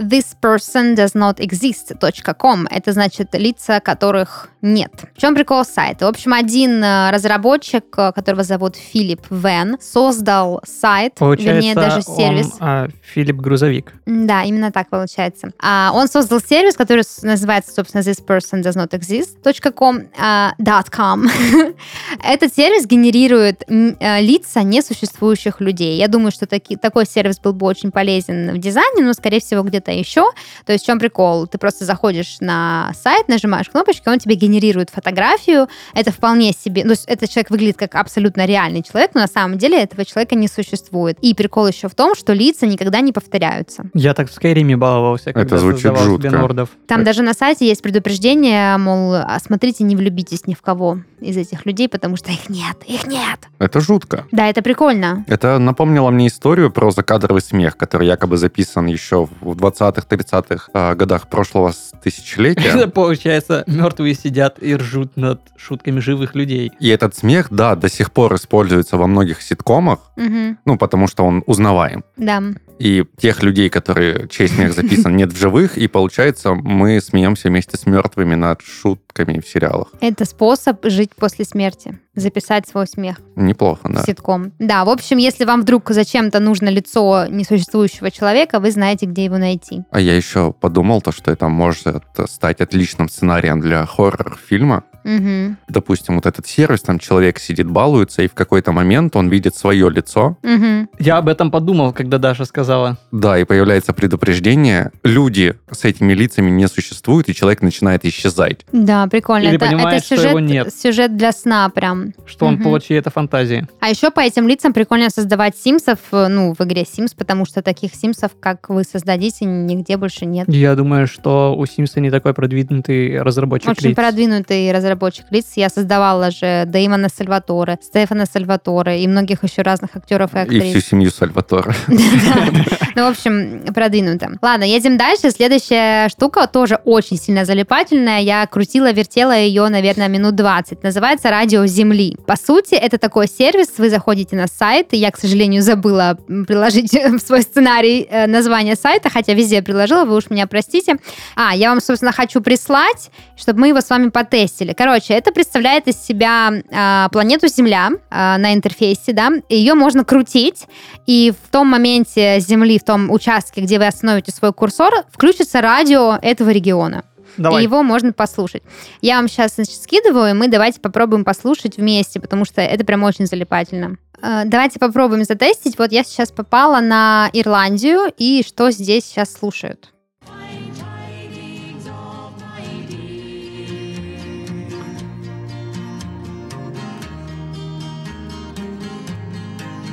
[0.00, 2.66] this person does not exist.com.
[2.70, 4.92] Это значит лица, которых нет.
[5.14, 6.06] В чем прикол сайта?
[6.06, 12.16] В общем, один э, разработчик, э, которого зовут Филипп Вен, создал сайт, вернее, даже Получается,
[12.16, 12.46] сервис.
[12.46, 13.94] он а, Филипп Грузовик.
[14.06, 15.52] Да, именно так получается.
[15.62, 20.08] А, он создал сервис, который называется, собственно, this person does not exist.com.
[20.18, 20.52] а,
[20.90, 21.26] .com.
[22.22, 25.96] Этот сервис генерирует э, лица несуществующих людей.
[25.98, 29.62] Я думаю, что таки- такой сервис был бы очень полезен в дизайне, но, скорее всего,
[29.62, 30.30] где-то еще.
[30.64, 31.46] То есть в чем прикол?
[31.46, 35.68] Ты просто заходишь на сайт, нажимаешь кнопочки, он тебе генерирует фотографию.
[35.94, 36.82] Это вполне себе...
[36.84, 40.04] Ну, то есть этот человек выглядит как абсолютно реальный человек, но на самом деле этого
[40.04, 41.18] человека не существует.
[41.20, 43.84] И прикол еще в том, что лица никогда не повторяются.
[43.94, 46.28] Я так в Скайриме баловался, когда звучит создавал жутко.
[46.28, 46.68] себе нордов.
[46.86, 50.98] Там Это- даже на сайте есть предупреждение, мол, «А смотрите, не влюбитесь ни в кого
[51.20, 53.40] из этих людей, потому что их нет, их нет.
[53.58, 54.26] Это жутко.
[54.32, 55.24] Да, это прикольно.
[55.28, 60.94] Это напомнило мне историю про закадровый смех, который якобы записан еще в 20-х, 30-х э,
[60.94, 61.72] годах прошлого
[62.02, 62.86] тысячелетия.
[62.94, 66.72] получается, мертвые сидят и ржут над шутками живых людей.
[66.80, 71.42] И этот смех, да, до сих пор используется во многих ситкомах, ну, потому что он
[71.46, 72.04] узнаваем.
[72.16, 72.42] Да.
[72.80, 77.76] И тех людей, которые, чей смех записан, нет в живых, и получается, мы смеемся вместе
[77.76, 79.88] с мертвыми над шутками в сериалах.
[80.00, 81.98] Это способ жить после смерти.
[82.14, 84.02] Записать свой смех Неплохо, да.
[84.02, 84.52] ситком.
[84.58, 89.38] Да, в общем, если вам вдруг зачем-то нужно лицо несуществующего человека, вы знаете, где его
[89.38, 89.59] найти.
[89.90, 94.84] А я еще подумал, то, что это может стать отличным сценарием для хоррор-фильма.
[95.04, 95.56] Мгм.
[95.68, 99.90] Допустим, вот этот сервис, там человек сидит, балуется, и в какой-то момент он видит свое
[99.90, 100.88] лицо, Мгм.
[100.98, 102.98] Я об этом подумал, когда Даша сказала.
[103.12, 108.64] да, и появляется предупреждение, люди с этими лицами не существуют, и человек начинает исчезать.
[108.72, 109.46] Да, прикольно.
[109.48, 110.74] Или это, понимает, это что сюжет, его нет.
[110.74, 112.12] сюжет для сна прям.
[112.26, 112.62] что он Мгм.
[112.64, 113.66] плод чьей-то фантазии.
[113.80, 117.62] А еще по этим лицам прикольно создавать симсов, э, ну, в игре Sims, потому что
[117.62, 120.48] таких симсов, как вы создадите, нигде больше нет.
[120.48, 123.96] Я думаю, что у Симса не такой продвинутый разработчик Очень лиц.
[123.96, 124.89] продвинутый разработчик
[125.30, 125.46] лиц.
[125.56, 130.70] Я создавала же Дэймона Сальваторе, Стефана Сальваторе и многих еще разных актеров и И актрис.
[130.70, 131.74] всю семью Сальватора.
[132.96, 134.32] Ну, в общем, продвинуто.
[134.42, 135.30] Ладно, едем дальше.
[135.30, 138.20] Следующая штука тоже очень сильно залипательная.
[138.20, 140.82] Я крутила, вертела ее, наверное, минут 20.
[140.82, 142.16] Называется «Радио Земли».
[142.26, 143.68] По сути, это такой сервис.
[143.78, 148.74] Вы заходите на сайт, и я, к сожалению, забыла приложить в свой сценарий э, название
[148.74, 150.96] сайта, хотя везде приложила, вы уж меня простите.
[151.36, 154.72] А, я вам, собственно, хочу прислать, чтобы мы его с вами потестили.
[154.80, 160.64] Короче, это представляет из себя а, планету Земля а, на интерфейсе, да, ее можно крутить,
[161.06, 166.18] и в том моменте Земли, в том участке, где вы остановите свой курсор, включится радио
[166.22, 167.04] этого региона.
[167.36, 167.60] Давай.
[167.60, 168.62] и его можно послушать.
[169.02, 173.02] Я вам сейчас значит, скидываю, и мы давайте попробуем послушать вместе, потому что это прям
[173.02, 173.98] очень залипательно.
[174.22, 175.76] Э, Давайте попробуем затестить.
[175.78, 179.90] Вот я сейчас попала на Ирландию, и что здесь сейчас слушают.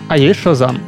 [0.10, 0.80] А есть Шазам?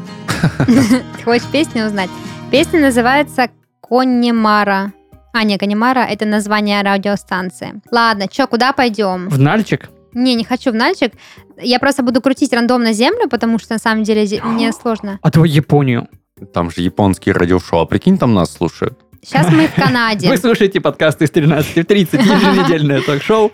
[1.25, 2.09] Хочешь песню узнать?
[2.51, 3.49] Песня называется
[3.81, 4.93] Коннемара.
[5.33, 7.81] А, не, Коннемара— это название радиостанции.
[7.91, 9.27] Ладно, что, куда пойдем?
[9.29, 9.89] В Нальчик?
[10.13, 11.13] Не, не хочу в Нальчик.
[11.61, 15.19] Я просто буду крутить рандомно землю, потому что на самом деле зе- мне сложно.
[15.21, 16.07] А то в Японию.
[16.53, 17.81] Там же японские радиошоу.
[17.81, 18.97] А прикинь, там нас слушают.
[19.21, 20.29] Сейчас мы в Канаде.
[20.29, 23.51] Вы слушаете подкасты с 13 в 30, еженедельное ток-шоу.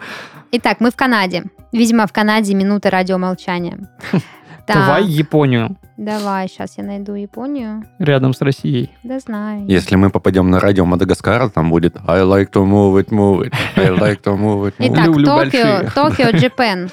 [0.52, 1.46] Итак, мы в Канаде.
[1.72, 3.90] Видимо, в Канаде минута радиомолчания.
[4.68, 5.78] Так, Давай Японию.
[5.96, 7.84] Давай, сейчас я найду Японию.
[8.00, 8.90] Рядом с Россией.
[9.04, 9.66] Да знаю.
[9.68, 13.54] Если мы попадем на радио Мадагаскара, там будет I like to move it, move it.
[13.76, 14.94] I like to move it, move it.
[14.94, 15.90] Итак, Люблю Токио.
[15.94, 16.90] Токио, Джапен.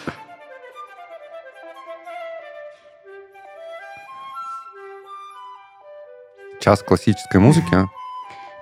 [6.60, 7.88] Час классической музыки.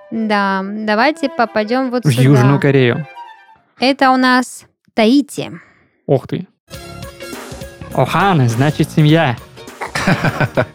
[0.09, 2.23] Да, давайте попадем вот В сюда.
[2.23, 3.07] Южную Корею.
[3.79, 5.51] Это у нас Таити.
[6.07, 6.47] Ох ты.
[7.93, 9.35] Охана, значит семья.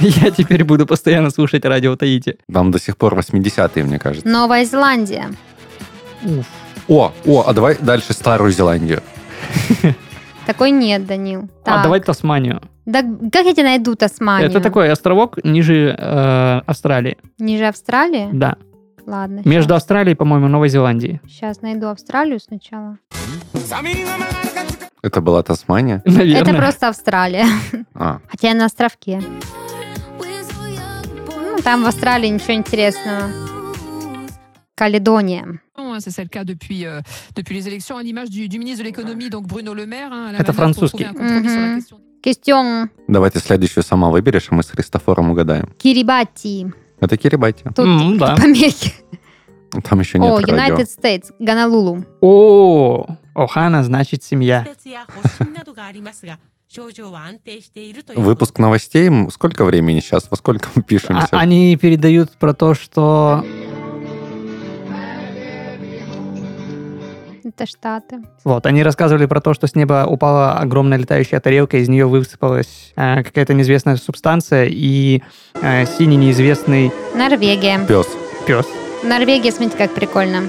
[0.00, 2.38] Я теперь буду постоянно слушать радио Таити.
[2.50, 4.26] Там до сих пор 80-е, мне кажется.
[4.26, 5.30] Новая Зеландия.
[6.24, 6.46] Уф.
[6.88, 9.02] О, о, а давай дальше Старую Зеландию.
[10.46, 11.48] Такой нет, Данил.
[11.64, 11.82] А Так.
[11.82, 12.62] давай Тасманию.
[12.86, 14.48] Да как я тебе найду Тасманию?
[14.48, 17.18] Это такой островок ниже э, Австралии.
[17.38, 18.28] Ниже Австралии?
[18.32, 18.56] Да.
[19.10, 19.42] Ладно.
[19.44, 21.20] Между Австралией, по-моему, и Новой Зеландией.
[21.28, 22.98] Сейчас найду Австралию сначала.
[25.02, 26.00] Это была Тасмания.
[26.04, 26.42] Наверное.
[26.42, 27.44] Это просто Австралия.
[27.94, 29.20] А, Хотя я на островке.
[30.20, 33.30] Ну, там в Австралии ничего интересного.
[34.76, 35.58] Каледония.
[35.76, 35.96] euh,
[40.38, 41.04] Это французский.
[41.04, 41.78] trouver un compromis sur la Мгм.
[41.78, 41.98] question.
[42.22, 45.68] Кестен давай ты следующую сама выберешь, а мы с Христофором угадаем.
[45.78, 46.72] Кирибати.
[46.99, 47.63] Это Кирибати.
[47.75, 48.35] Тут М, да.
[48.35, 48.93] помехи.
[49.83, 50.55] Там еще нет О, радио.
[50.77, 51.33] United States.
[51.39, 52.05] Гонолулу.
[52.21, 54.63] О, Охана, значит семья.
[54.65, 59.07] 鉄や発疹などがありますが症状は安定しているということ Выпуск новостей.
[59.07, 60.29] м, Сколько времени сейчас?
[60.31, 61.27] Во сколько мы А- пишемся?
[61.37, 63.43] они передают про то, что...
[67.56, 68.20] Это Штаты.
[68.44, 72.92] Вот, они рассказывали про то, что с неба упала огромная летающая тарелка, из нее высыпалась
[72.94, 75.22] э, какая-то неизвестная субстанция, и
[75.60, 77.84] э, синий неизвестный Норвегия.
[77.88, 78.06] Пес.
[78.46, 78.66] пес.
[79.02, 80.44] Норвегия, смотрите, как прикольно.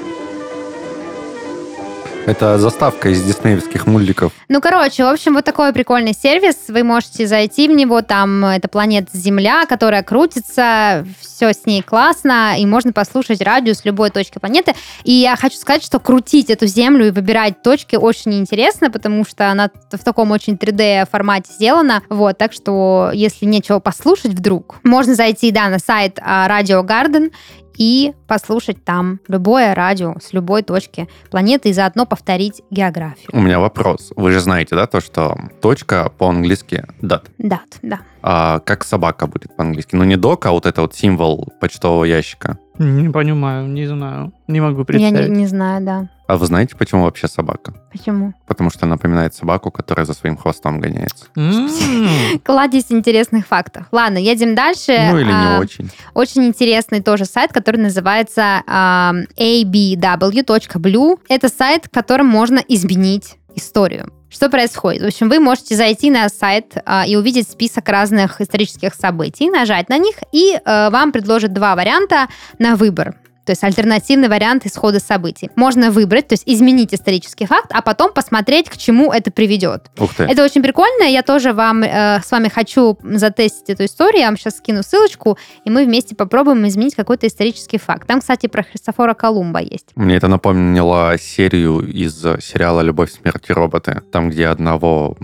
[2.28, 4.32] Это заставка из диснеевских мультиков.
[4.48, 6.56] Ну, короче, в общем, вот такой прикольный сервис.
[6.68, 8.04] Вы можете зайти в него.
[8.04, 11.06] Там это планета Земля, которая крутится.
[11.20, 12.56] Все с ней классно.
[12.60, 14.76] И можно послушать радио с любой точки планеты.
[15.04, 19.50] И я хочу сказать, что крутить эту Землю и выбирать точки очень интересно, потому что
[19.50, 22.04] она в таком очень 3D формате сделана.
[22.10, 27.32] Вот, так что, если нечего послушать вдруг, можно зайти, да, на сайт а, Radio Garden
[27.78, 33.30] и послушать там любое радио с любой точки планеты и заодно повторить географию.
[33.34, 34.12] У меня вопрос.
[34.16, 37.26] Вы же знаете, да, то, что точка по-английски dot.
[37.38, 38.00] Да, да.
[38.22, 39.96] А как собака будет по-английски?
[39.96, 42.58] Ну, не док, а вот это вот символ почтового ящика.
[42.78, 45.30] Не понимаю, не знаю, не могу Я представить.
[45.30, 46.10] не, не знаю, да.
[46.32, 47.74] А вы знаете, почему вообще собака?
[47.92, 48.34] Почему?
[48.48, 51.26] Потому что напоминает собаку, которая за своим хвостом гоняется.
[52.46, 53.88] Кладезь интересных фактов.
[53.92, 54.98] Ладно, едем дальше.
[55.12, 55.92] Ну, или А, не очень.
[56.14, 61.20] Очень интересный тоже сайт, который называется а, abw.blue.
[61.28, 64.14] Это сайт, которым можно изменить историю.
[64.30, 65.02] Что происходит?
[65.02, 69.90] В общем, вы можете зайти на сайт а, и увидеть список разных исторических событий, нажать
[69.90, 73.16] на них, и а, вам предложат два варианта на выбор.
[73.46, 75.50] То есть альтернативный вариант исхода событий.
[75.56, 79.86] Можно выбрать, то есть изменить исторический факт, а потом посмотреть, к чему это приведет.
[80.00, 80.24] Ух ты.
[80.24, 81.04] Это очень прикольно.
[81.04, 84.22] Я тоже вам э, с вами хочу затестить эту историю.
[84.22, 88.08] Я вам сейчас скину ссылочку, и мы вместе попробуем изменить какой-то исторический факт.
[88.08, 89.88] Там, кстати, про Христофора Колумба есть.
[89.96, 95.18] Мне это напомнило серию из сериала «Любовь, смерть и роботы», там, где одного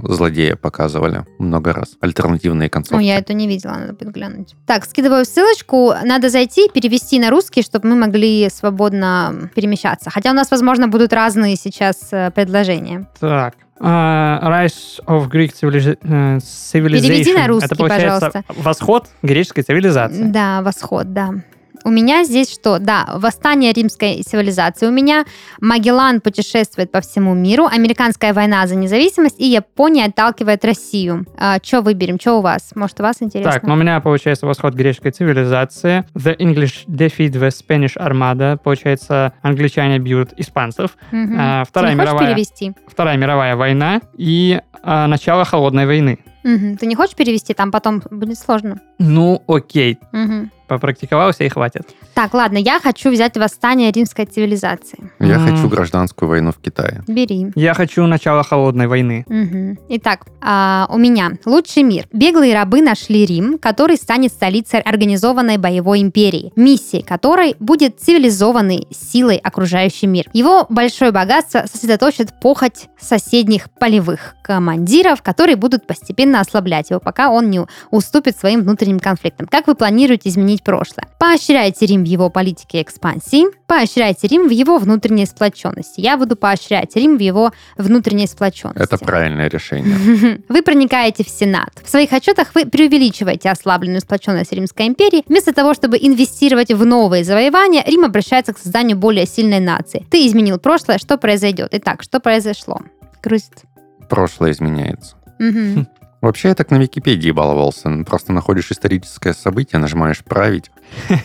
[0.00, 1.96] злодея показывали много раз.
[2.00, 3.04] Альтернативные Ну, концовки.
[3.04, 4.54] я это не видела, надо будет глянуть.
[4.66, 5.92] Так, скидываю ссылочку.
[6.04, 10.10] Надо зайти, перевести на русский, чтобы мы могли свободно перемещаться.
[10.10, 13.06] Хотя у нас, возможно, будут разные сейчас э, предложения.
[13.20, 13.54] Так.
[13.80, 17.02] А, Rise of Greek э, Civilization.
[17.02, 18.62] Переведи на русский, Это получается пожалуйста.
[18.62, 20.24] восход греческой цивилизации.
[20.24, 21.34] Да, восход, да.
[21.84, 22.78] У меня здесь что?
[22.78, 25.24] Да, восстание римской цивилизации у меня,
[25.60, 31.26] Магеллан путешествует по всему миру, американская война за независимость и Япония отталкивает Россию.
[31.36, 32.18] А, что выберем?
[32.20, 32.70] Что у вас?
[32.74, 33.52] Может, у вас интересно?
[33.52, 36.04] Так, ну у меня получается восход греческой цивилизации.
[36.14, 38.56] The English defeat the Spanish Armada.
[38.58, 40.96] Получается, англичане бьют испанцев.
[41.10, 41.36] Мгм.
[41.38, 42.72] А, Вторая мировая, перевести?
[42.86, 46.18] Вторая мировая война и а, начало холодной войны.
[46.44, 46.76] Мгм.
[46.76, 47.54] Ты не хочешь перевести?
[47.54, 48.80] Там потом будет сложно.
[48.98, 50.50] Ну, окей, Мгм.
[50.68, 51.82] Попрактиковался и хватит.
[52.14, 55.10] Так, ладно, я хочу взять восстание римской цивилизации.
[55.18, 55.46] Я М.
[55.50, 57.02] хочу гражданскую войну в Китае.
[57.08, 57.50] Бери.
[57.54, 59.24] Я хочу начало холодной войны.
[59.28, 59.78] Мгм.
[59.88, 62.06] Итак, а, у меня лучший мир.
[62.12, 69.36] Беглые рабы нашли Рим, который станет столицей организованной боевой империи, миссией которой будет цивилизованный силой
[69.36, 70.26] окружающий мир.
[70.32, 77.50] Его большое богатство сосредоточит похоть соседних полевых командиров, которые будут постепенно ослаблять его, пока он
[77.50, 79.46] не уступит своим внутренним конфликтам.
[79.46, 81.06] Как вы планируете изменить прошлое?
[81.18, 86.00] Поощряйте Рим в его политике экспансии, поощряйте Рим в его внутренней сплоченности.
[86.00, 88.82] Я буду поощрять Рим в его внутренней сплоченности.
[88.82, 90.40] Это правильное решение.
[90.48, 91.70] Вы проникаете в Сенат.
[91.82, 95.24] В своих отчетах вы преувеличиваете ослабленную сплоченность Римской империи.
[95.26, 100.06] Вместо того, чтобы инвестировать в новые завоевания, Рим обращается к созданию более сильной нации.
[100.10, 101.68] Ты изменил прошлое, что произойдет?
[101.72, 102.80] Итак, что произошло?
[103.22, 103.64] Грузит.
[104.08, 105.16] Прошлое изменяется.
[105.38, 105.86] Мгм.
[106.20, 107.90] Вообще, я так на Википедии баловался.
[108.06, 110.70] Просто находишь историческое событие, нажимаешь «править».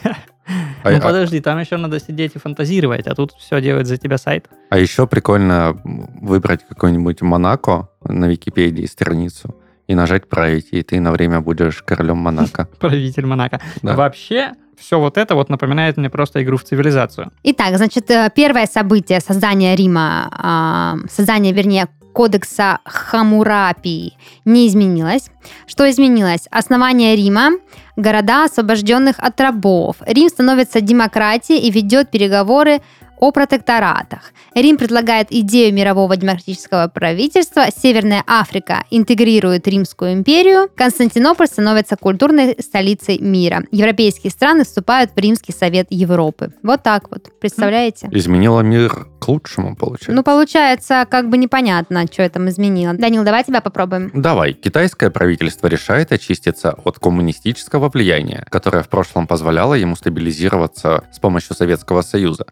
[0.84, 4.18] А, ну подожди, там еще надо сидеть и фантазировать, а тут все делает за тебя
[4.18, 4.50] сайт.
[4.70, 9.56] а еще прикольно выбрать какой-нибудь Монако на Википедии страницу
[9.88, 12.68] и нажать «править», и ты на время будешь королем Монако.
[12.80, 13.62] Правитель Монако.
[13.82, 13.96] Да.
[13.96, 17.32] Вообще, все вот это вот напоминает мне просто игру в цивилизацию.
[17.44, 24.14] Итак, значит, э, первое событие создания Рима, а, создание, вернее, кодекса Хамурапи
[24.46, 25.30] не изменилось.
[25.68, 26.48] Что изменилось?
[26.52, 27.52] Основание Рима,
[27.96, 29.98] города, освобожденных от рабов.
[30.06, 32.82] Рим становится демократией и ведет переговоры
[33.24, 34.34] о протекторатах.
[34.54, 37.68] Рим предлагает идею мирового демократического правительства.
[37.74, 40.70] Северная Африка интегрирует Римскую империю.
[40.76, 43.64] Константинополь становится культурной столицей мира.
[43.72, 46.52] Европейские страны вступают в Римский совет Европы.
[46.64, 47.32] Вот так вот.
[47.40, 48.10] Представляете?
[48.12, 50.12] Изменила мир к лучшему, получается.
[50.12, 52.94] Ну, получается, как бы непонятно, что это там изменило.
[52.94, 54.12] Данил, давай тебя попробуем.
[54.14, 61.20] Давай, китайское правительство решает очиститься от коммунистического влияния, которое в прошлом позволяло ему стабилизироваться с
[61.20, 62.46] помощью Советского Союза.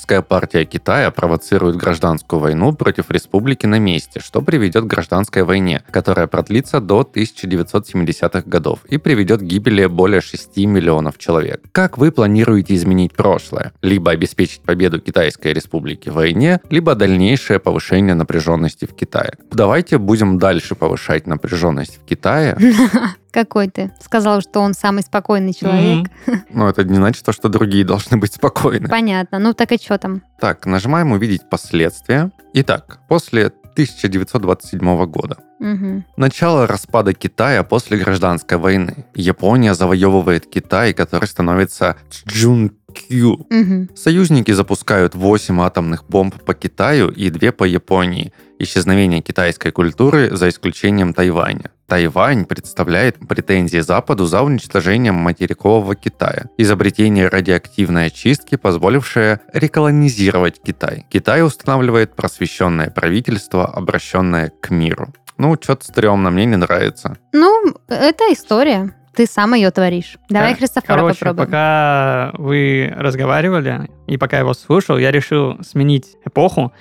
[0.00, 5.82] Коммунистическая партия Китая провоцирует гражданскую войну против республики на месте, что приведет к гражданской войне,
[5.90, 11.60] которая продлится до 1970-х годов и приведет к гибели более 6 миллионов человек.
[11.72, 13.72] Как вы планируете изменить прошлое?
[13.82, 19.34] Либо обеспечить победу Китайской республики в войне, либо дальнейшее повышение напряженности в Китае.
[19.52, 22.56] Давайте будем дальше повышать напряженность в Китае.
[23.30, 23.92] Какой ты?
[24.00, 26.08] Сказал, что он самый спокойный человек.
[26.50, 28.88] Но это не значит, то, что другие должны быть спокойны.
[28.88, 29.38] Понятно.
[29.38, 30.22] Ну так и что там?
[30.40, 32.30] Так, нажимаем «Увидеть последствия».
[32.52, 35.38] Итак, после 1927 года.
[35.58, 36.04] Мгм.
[36.16, 39.04] Начало распада Китая после гражданской войны.
[39.14, 43.46] Япония завоевывает Китай, который становится Чжункю.
[43.50, 43.90] Мгм.
[43.94, 48.32] Союзники запускают 8 атомных бомб по Китаю и 2 по Японии.
[48.58, 51.70] Исчезновение китайской культуры за исключением Тайваня.
[51.90, 56.44] Тайвань представляет претензии Западу за уничтожением материкового Китая.
[56.56, 61.04] Изобретение радиоактивной очистки, позволившее реколонизировать Китай.
[61.10, 65.08] Китай устанавливает просвещенное правительство, обращенное к миру.
[65.36, 67.16] Ну, что-то стрёмно, мне не нравится.
[67.32, 68.94] Ну, это история.
[69.16, 70.16] Ты сам ее творишь.
[70.28, 71.46] Давай Кор- Христофора Короче, попробуем.
[71.48, 76.72] пока вы разговаривали, и пока я вас слушал, я решил сменить эпоху.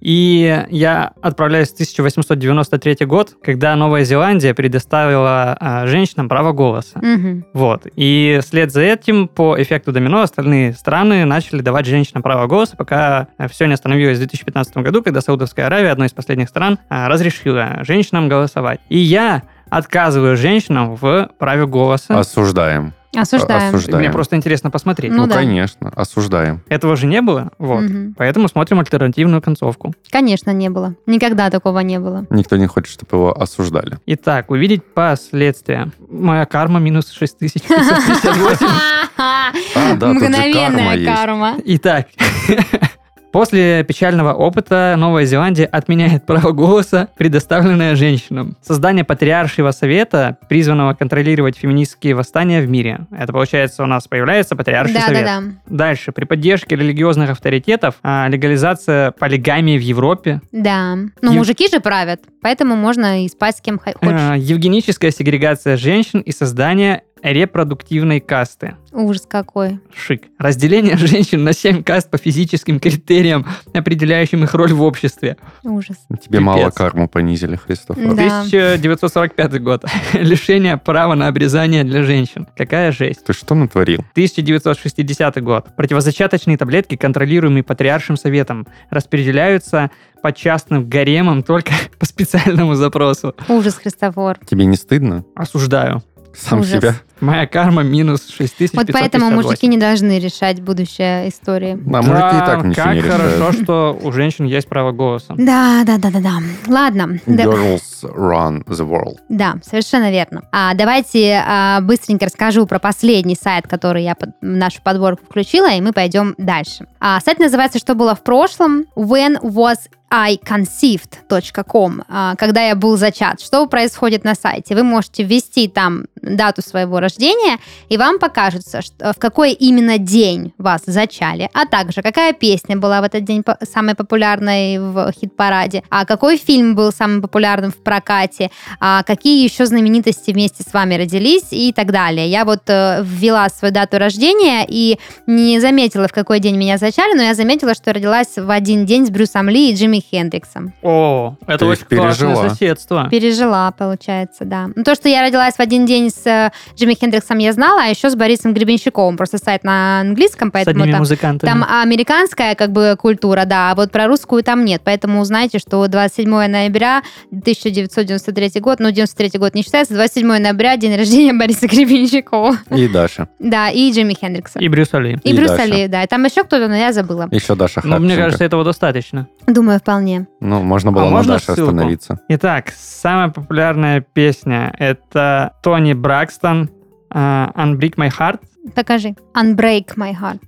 [0.00, 6.98] И я отправляюсь в 1893 год, когда Новая Зеландия предоставила а, женщинам право голоса.
[7.00, 7.44] Мгм.
[7.52, 7.86] Вот.
[7.96, 13.28] И вслед за этим, по эффекту домино, остальные страны начали давать женщинам право голоса, пока
[13.50, 17.80] все не остановилось в 2015 году, когда Саудовская Аравия, одной из последних стран, а, разрешила
[17.82, 18.80] женщинам голосовать.
[18.88, 22.18] И я отказываю женщинам в праве голоса.
[22.18, 22.94] Осуждаем.
[23.16, 23.68] Осуждаем.
[23.74, 24.00] осуждаем.
[24.04, 25.10] Мне просто интересно посмотреть.
[25.12, 25.36] Ну Ну, да.
[25.36, 26.62] конечно, осуждаем.
[26.68, 27.82] Этого же не было, вот.
[27.82, 28.14] Мгм.
[28.18, 29.94] Поэтому смотрим альтернативную концовку.
[30.10, 30.94] Конечно, не было.
[31.06, 32.26] Никогда такого не было.
[32.30, 33.98] Никто не хочет, чтобы его осуждали.
[34.06, 35.90] Итак, увидеть последствия.
[36.10, 38.66] Моя карма минус 6558.
[39.20, 41.56] А, Мгновенная карма.
[41.64, 42.06] Итак,
[43.32, 48.56] после печального опыта Новая Зеландия отменяет право голоса, предоставленное женщинам.
[48.62, 53.06] Создание патриаршего совета, призванного контролировать феминистские восстания в мире.
[53.16, 55.24] Это получается у нас появляется патриарший Да, совет.
[55.24, 55.46] да, да.
[55.66, 60.96] Дальше, при поддержке религиозных авторитетов, а, легализация полигамии в Европе, Да.
[61.20, 64.20] Ну, Ев- мужики же правят, поэтому можно и спать с кем хо- хочешь.
[64.20, 68.76] э, евгеническая сегрегация женщин и создание репродуктивной касты.
[68.92, 69.80] Ужас какой.
[69.94, 70.24] Шик.
[70.38, 75.36] Разделение женщин на 7 каст по физическим критериям, определяющим их роль в обществе.
[75.62, 75.96] Ужас.
[76.08, 76.40] Тебе Пипец.
[76.40, 78.14] мало карму понизили, Христофор.
[78.14, 78.40] Да.
[78.42, 79.84] 1945 год.
[80.14, 82.46] Лишение права на обрезание для женщин.
[82.56, 83.24] Какая жесть.
[83.24, 84.00] Ты что натворил?
[84.12, 85.76] 1960 год.
[85.76, 89.90] Противозачаточные таблетки, контролируемые Патриаршим Советом, распределяются
[90.22, 93.34] по частным гаремам только по специальному запросу.
[93.48, 94.38] Ужас, Христофор.
[94.46, 95.24] Тебе не стыдно?
[95.34, 96.02] Осуждаю.
[96.36, 96.72] Сам Ужас.
[96.72, 96.94] себя?
[97.20, 98.76] Моя карма минус 6558.
[98.76, 101.72] Вот поэтому мужики не должны решать будущее истории.
[101.72, 103.62] А мужики и так ничего как не хорошо, решают.
[103.62, 105.34] что у женщин есть право голоса.
[105.36, 106.32] Да, да, да, да, да.
[106.68, 107.18] Ладно.
[107.26, 109.16] Да- Girls run the world.
[109.28, 110.42] Да, совершенно верно.
[110.52, 115.70] А, давайте а, быстренько расскажу про последний сайт, который я под- в нашу подборку включила,
[115.72, 116.86] и мы пойдем дальше.
[117.00, 119.76] А, сайт называется «Что было в прошлом?» When was
[120.10, 123.40] I conceived.com, а, когда я был зачат.
[123.40, 124.74] Что происходит на сайте?
[124.74, 130.54] Вы можете ввести там дату своего рождения, и вам покажется, что, в какой именно день
[130.56, 136.06] вас зачали, а также какая песня была в этот день самой популярной в хит-параде, а
[136.06, 141.48] какой фильм был самым популярным в прокате, а какие еще знаменитости вместе с вами родились
[141.50, 142.28] и так далее.
[142.28, 147.14] Я вот э, ввела свою дату рождения и не заметила, в какой день меня зачали,
[147.14, 150.72] но я заметила, что родилась в один день с Брюсом Ли и Джимми Хендриксом.
[150.82, 152.48] О, это Ты очень их классное пережила.
[152.48, 153.08] соседство.
[153.10, 154.68] Пережила, получается, да.
[154.74, 157.86] Ну, то, что я родилась в один день с э, Джимми Хендриксом, я знала, а
[157.86, 159.16] еще с Борисом Гребенщиковым.
[159.16, 161.48] Просто сайт на английском, поэтому там музыкантами.
[161.50, 164.82] там американская как бы культура, да, а вот про русскую там нет.
[164.84, 170.96] Поэтому узнайте, что 27 ноября 1993 год, ну, 93 год не считается, 27 ноября день
[170.96, 172.56] рождения Бориса Гребенщикова.
[172.70, 173.28] И Даша.
[173.38, 174.58] Да, и Джимми Хендрикса.
[174.58, 175.18] И Брюса Ли.
[175.24, 175.68] И, и Брюса Даша.
[175.68, 176.02] Ли, да.
[176.02, 177.28] И там еще кто-то, но я забыла.
[177.30, 178.22] Еще Даша Ну, мне Харченко.
[178.24, 179.26] кажется, этого достаточно.
[179.46, 180.26] Думаю, вполне.
[180.40, 181.70] Ну, можно было А на можно Даше ссылку?
[181.70, 182.20] остановиться.
[182.28, 186.68] Итак, самая популярная песня это Тони Бракстон
[187.10, 188.40] э, Unbreak My Heart.
[188.74, 189.14] Покажи.
[189.34, 190.42] Unbreak my heart.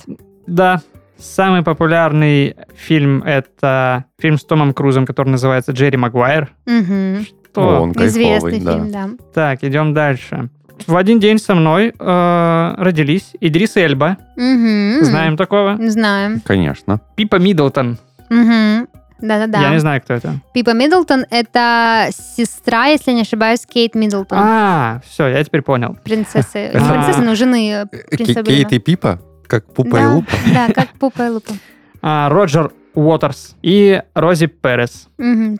[0.46, 0.82] Да.
[1.16, 6.50] Самый популярный фильм это фильм с Томом Крузом, который называется Джерри Магуайр.
[6.66, 7.26] Мгм.
[7.54, 8.72] То- О, он Известный кайфовый, да.
[8.74, 9.08] фильм, да.
[9.32, 10.50] Так, идем дальше.
[10.86, 14.18] В один день со мной э, родились Идрис Эльба.
[14.36, 15.02] Мгм.
[15.04, 15.78] Знаем такого.
[15.88, 16.42] Знаем.
[16.44, 17.00] Конечно.
[17.16, 17.96] Пипа Миддлтон.
[18.28, 18.86] Мгм.
[19.20, 19.60] Да-да-да.
[19.60, 20.34] Я не знаю, кто это.
[20.54, 24.38] Пипа Миддлтон— это сестра, если не ошибаюсь, Кейт Миддлтон.
[24.40, 25.96] А, все, я теперь понял.
[26.04, 26.70] Принцессы.
[26.74, 26.92] Не А.
[26.92, 28.42] принцессы, но жены э, принца.
[28.42, 29.20] Кейт и Пипа?
[29.46, 30.32] Как Пупа и Да, Лупа?
[30.54, 31.52] Да, как Пупа и Лупа.
[32.02, 35.06] А, Роджер Уотерс и Рози Перес.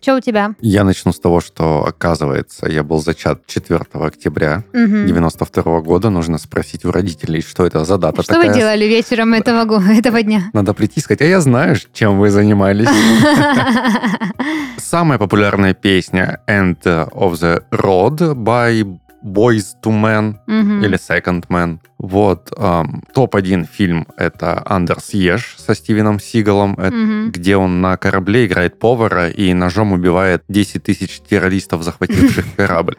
[0.03, 0.55] Что у тебя?
[0.61, 5.07] Я начну с того, что, оказывается, я был зачат 4 октября Мгм.
[5.07, 6.11] 92 года.
[6.11, 8.49] Нужно спросить у родителей, что это за дата Что такая.
[8.51, 10.51] вы делали вечером этого, го- этого дня?
[10.53, 12.89] Надо прийти и сказать, а я знаю, чем вы занимались.
[14.79, 20.83] Самая популярная песня End of the Road by Boys to Men Мгм.
[20.85, 21.79] или Second Man.
[21.99, 22.51] Вот.
[22.57, 27.31] ам, Топ-1 фильм— это «Андерс Еш» со Стивеном Сигалом, Мгм.
[27.31, 32.97] где он на корабле играет повара и ножом убивает 10 тысяч террористов, захвативших корабль.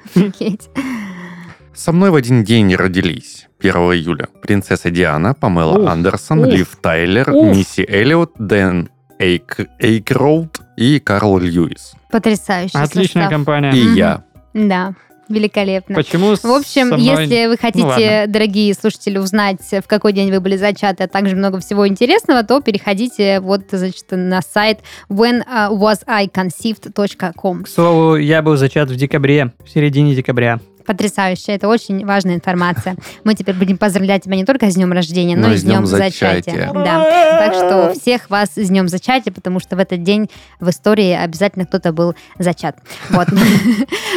[1.74, 6.78] Со мной в один день родились 1 июля принцесса Диана, Памела Уф, Андерсон, уф, Лив
[6.82, 7.56] Тайлер, уф.
[7.56, 11.94] Мисси Эллиот, Дэн Эйк, Эйкроуд и Карл Льюис.
[12.12, 13.30] Потрясающий Отличная состав.
[13.30, 13.72] компания.
[13.72, 13.96] И Мгм.
[13.96, 14.24] я.
[14.54, 14.94] Да,
[15.32, 15.96] великолепно.
[15.96, 18.26] Почему В общем, со мной- если вы хотите, ладно.
[18.28, 22.62] дорогие слушатели, узнать, в какой день вы были зачаты, а также много всего интересного, то
[22.62, 27.63] переходите вот, значит, на сайт whenwasiconceived.com.
[27.63, 30.60] К слову, я был зачат в декабре, в середине декабря.
[30.92, 32.98] Потрясающе, это очень важная информация.
[33.24, 35.64] Мы теперь будем поздравлять тебя не только с днем рождения, но, Но и и с
[35.64, 36.36] днем зачатия.
[36.36, 36.74] зачатия.
[36.74, 37.48] Да.
[37.48, 41.66] Так что всех вас с днем зачатия, потому что в этот день в истории обязательно
[41.66, 42.78] кто-то был зачат.
[43.10, 43.30] Вот.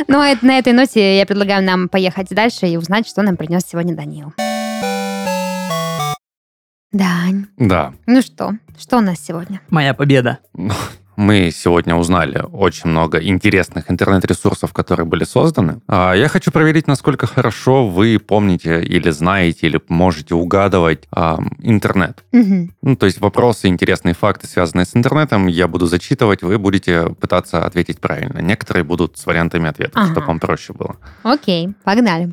[0.08, 3.62] Ну, а на этой ноте я предлагаю нам поехать дальше и узнать, что нам принес
[3.64, 4.32] сегодня Данил.
[6.92, 7.92] Дань, Да.
[8.06, 9.60] ну что, что у нас сегодня?
[9.70, 10.38] Моя победа.
[11.16, 15.80] Мы сегодня узнали очень много интересных интернет-ресурсов, которые были созданы.
[15.88, 22.24] А Я хочу проверить, насколько хорошо вы помните или знаете, или можете угадывать ам, интернет.
[22.32, 22.74] Мгм.
[22.82, 27.64] Ну, то есть вопросы, интересные факты, связанные с интернетом, я буду зачитывать, вы будете пытаться
[27.64, 28.40] ответить правильно.
[28.40, 30.12] Некоторые будут с вариантами ответов, Ага.
[30.12, 30.96] чтобы вам проще было.
[31.22, 32.32] Окей, погнали.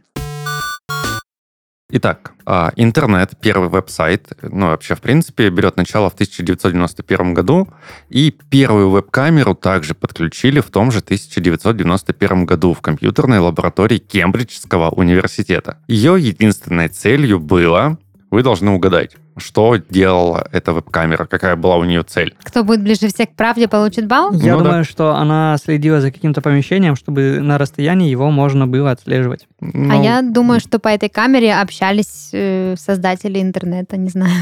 [1.93, 7.67] Итак, а, интернет, первый веб-сайт, ну, вообще, в принципе, берет начало в 1991 году,
[8.07, 15.79] и первую веб-камеру также подключили в том же 1991 году в компьютерной лаборатории Кембриджского университета.
[15.89, 17.97] Ее единственной целью было,
[18.29, 22.35] вы должны угадать, что делала эта веб-камера, какая была у нее цель.
[22.43, 24.31] Кто будет ближе всех к правде, получит балл?
[24.33, 24.65] Я Ну да.
[24.65, 29.47] думаю, что она следила за каким-то помещением, чтобы на расстоянии его можно было отслеживать.
[29.61, 34.33] А Ну, я думаю, что по этой камере общались э, создатели интернета, не знаю.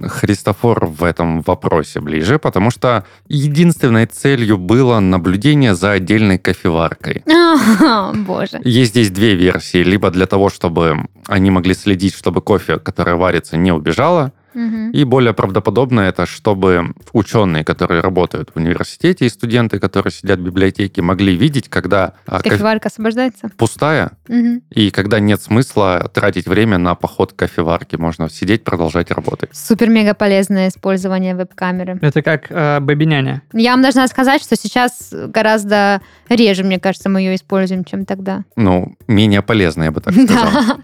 [0.00, 7.24] Христофор в этом вопросе ближе, потому что единственной целью было наблюдение за отдельной кофеваркой.
[7.30, 8.60] А, Боже.
[8.64, 9.82] Есть здесь две версии.
[9.82, 14.32] Либо для того, чтобы они могли следить, чтобы кофе, которое варится, не убежало.
[14.54, 14.90] Мгм.
[14.90, 20.42] И более правдоподобно это, чтобы ученые, которые работают в университете, и студенты, которые сидят в
[20.42, 23.50] библиотеке, могли видеть, когда а, кофе- Кофеварка освобождается?
[23.56, 24.62] пустая, Мгм.
[24.70, 27.96] и когда нет смысла тратить время на поход к кофеварке.
[27.98, 29.50] Можно сидеть, продолжать работать.
[29.52, 31.98] Супер-мега полезное использование веб-камеры.
[32.02, 33.42] Это как э, бабиняня.
[33.52, 38.44] Я вам должна сказать, что сейчас гораздо реже, мне кажется, мы ее используем, чем тогда.
[38.56, 40.50] Ну, менее полезно, я бы так сказал.
[40.52, 40.78] Да.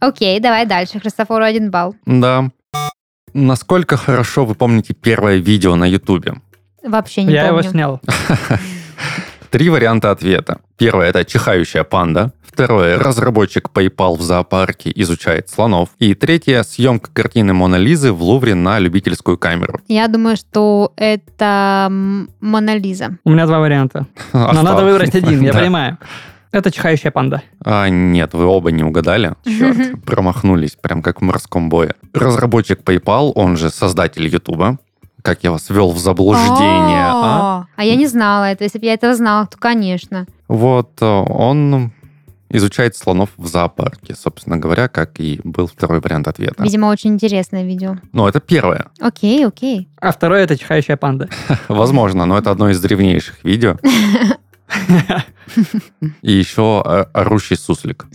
[0.00, 1.00] Окей, давай дальше.
[1.00, 1.94] Христофору один балл.
[2.06, 2.50] Да.
[3.34, 6.34] Насколько хорошо вы помните первое видео на Ютубе?
[6.82, 7.70] Вообще не Я его помню.
[7.70, 8.00] снял.
[9.50, 10.58] Три варианта ответа.
[10.76, 12.32] Первое– это чихающая панда.
[12.42, 15.88] Второе– разработчик PayPal в зоопарке изучает слонов.
[15.98, 19.80] И третье– съемка картины Мона Лизы в Лувре на любительскую камеру.
[19.88, 21.88] Я думаю, что это
[22.40, 23.16] Мона Лиза.
[23.24, 24.06] У меня два варианта.
[24.32, 25.98] Но надо выбрать один, я понимаю.
[26.50, 27.42] Это чихающая панда.
[27.64, 29.34] А, нет, вы оба не угадали.
[29.44, 30.02] Черт.
[30.04, 31.94] Промахнулись, прям как в морском бое.
[32.14, 34.78] Разработчик PayPal, он же создатель Ютуба.
[35.22, 37.66] Как я вас ввел в заблуждение, а?
[37.76, 38.64] А я не знала это.
[38.64, 40.26] Если бы я этого знала, то, конечно.
[40.46, 41.92] Вот э, он
[42.50, 46.62] изучает слонов в зоопарке, собственно говоря, как и был второй вариант ответа.
[46.62, 47.96] Видимо, очень интересное видео.
[48.12, 48.86] Ну, это первое.
[49.00, 49.88] Окей, окей.
[50.00, 51.28] А второе это чихающая панда.
[51.68, 53.76] Возможно, но это одно из древнейших видео.
[56.22, 58.06] И еще э, орущий суслик.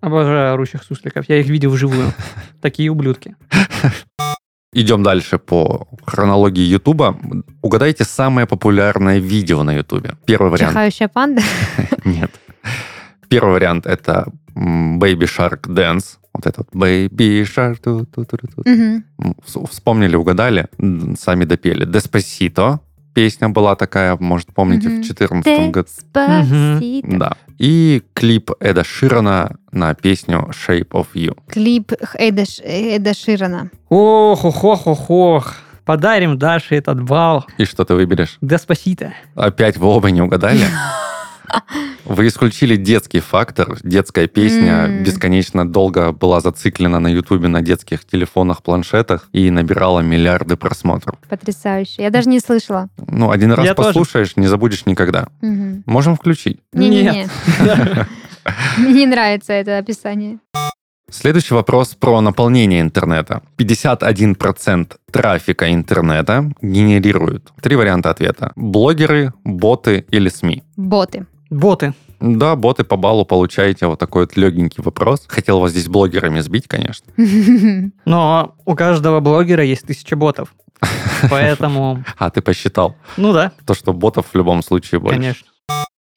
[0.00, 1.28] Обожаю орущих сусликов.
[1.28, 2.12] Я их видел вживую.
[2.60, 3.36] Такие ублюдки.
[4.72, 7.18] Идем дальше по хронологии Ютуба.
[7.62, 10.16] Угадайте самое популярное видео на Ютубе.
[10.26, 10.72] Первый вариант.
[10.72, 11.42] Чихающая панда.
[12.04, 12.30] Нет.
[13.28, 16.18] Первый вариант это Baby Shark Dance.
[16.34, 17.80] Вот этот Baby Shark.
[18.66, 19.04] Мгм.
[19.18, 20.66] М, вс- Вспомнили, угадали,
[21.18, 21.86] сами допели.
[21.86, 22.80] Деспасито.
[23.16, 24.96] Песня была такая, может, помните, Мгм.
[25.02, 25.88] в 2014 году.
[25.88, 27.08] Деспасито.
[27.18, 27.32] Да.
[27.56, 31.34] И клип Эда Ширана на песню Shape of You.
[31.48, 33.70] Клип Эда, Эда Ширана.
[33.88, 35.54] Ох, ох, ох, ох, ох.
[35.86, 37.46] Подарим Даше этот бал.
[37.56, 38.36] И что ты выберешь?
[38.42, 39.14] Деспасито.
[39.34, 40.66] Опять вы оба не угадали?
[42.04, 43.78] Вы исключили детский фактор.
[43.82, 45.02] Детская песня М.
[45.04, 51.16] бесконечно долго была зациклена на Ютубе на детских телефонах, планшетах и набирала миллиарды просмотров.
[51.28, 52.02] Потрясающе.
[52.02, 52.88] Я даже не слышала.
[53.08, 53.88] Ну, один раз Я тоже.
[53.88, 55.28] послушаешь, не забудешь никогда.
[55.40, 55.82] Мгм.
[55.86, 56.60] Можем включить.
[56.72, 57.28] Не-не-не.
[58.78, 60.38] Мне не нравится это описание.
[61.10, 63.42] Следующий вопрос про наполнение интернета.
[63.58, 67.52] 51% трафика интернета генерируют.
[67.62, 68.52] Три варианта ответа.
[68.56, 70.64] Блогеры, боты или СМИ.
[70.76, 71.26] Боты.
[71.50, 71.94] Боты.
[72.20, 75.24] Да, боты по баллу получаете вот такой вот легенький вопрос.
[75.28, 77.06] Хотел вас здесь блогерами сбить, конечно.
[78.04, 80.54] Но у каждого блогера есть тысяча ботов.
[81.30, 82.96] Поэтому, А, ты посчитал.
[83.16, 85.16] ну да, То, что ботов в любом случае больше.
[85.18, 85.46] конечно.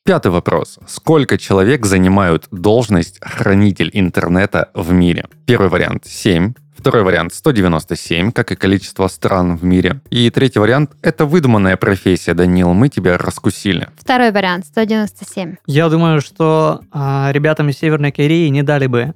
[0.05, 0.79] Пятый вопрос.
[0.87, 5.27] Сколько человек занимают должность хранитель интернета в мире?
[5.45, 6.53] Первый вариант 7.
[6.79, 9.99] Второй вариант 197, как и количество стран в мире.
[10.11, 13.89] И третий вариант– это выдуманная профессия, Данил, мы тебя раскусили.
[13.97, 15.57] Второй вариант, 197.
[15.65, 19.13] Я думаю, что а, ребятам из Северной Кореи не дали бы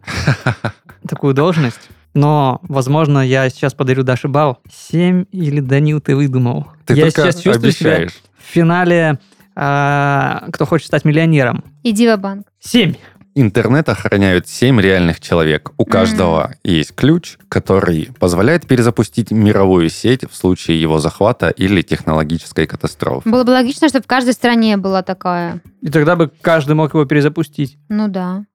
[1.07, 1.80] такую должность.
[2.14, 4.59] Но, возможно, я сейчас подарю Даше бал.
[4.70, 6.68] Семь или Данил ты выдумал?
[6.86, 8.22] Ты я только сейчас чувствую себя обещаешь.
[8.39, 9.20] в финале
[9.55, 11.64] а, «Кто хочет стать миллионером».
[11.84, 12.95] Иди в банк Семь.
[13.36, 15.71] Интернет охраняют 7 реальных человек.
[15.77, 22.67] У каждого есть ключ, который позволяет перезапустить мировую сеть в случае его захвата или технологической
[22.67, 23.27] катастрофы.
[23.27, 25.61] Было бы логично, чтобы в каждой стране была такая.
[25.81, 27.79] И тогда бы каждый мог его перезапустить.
[27.89, 28.45] Ну да.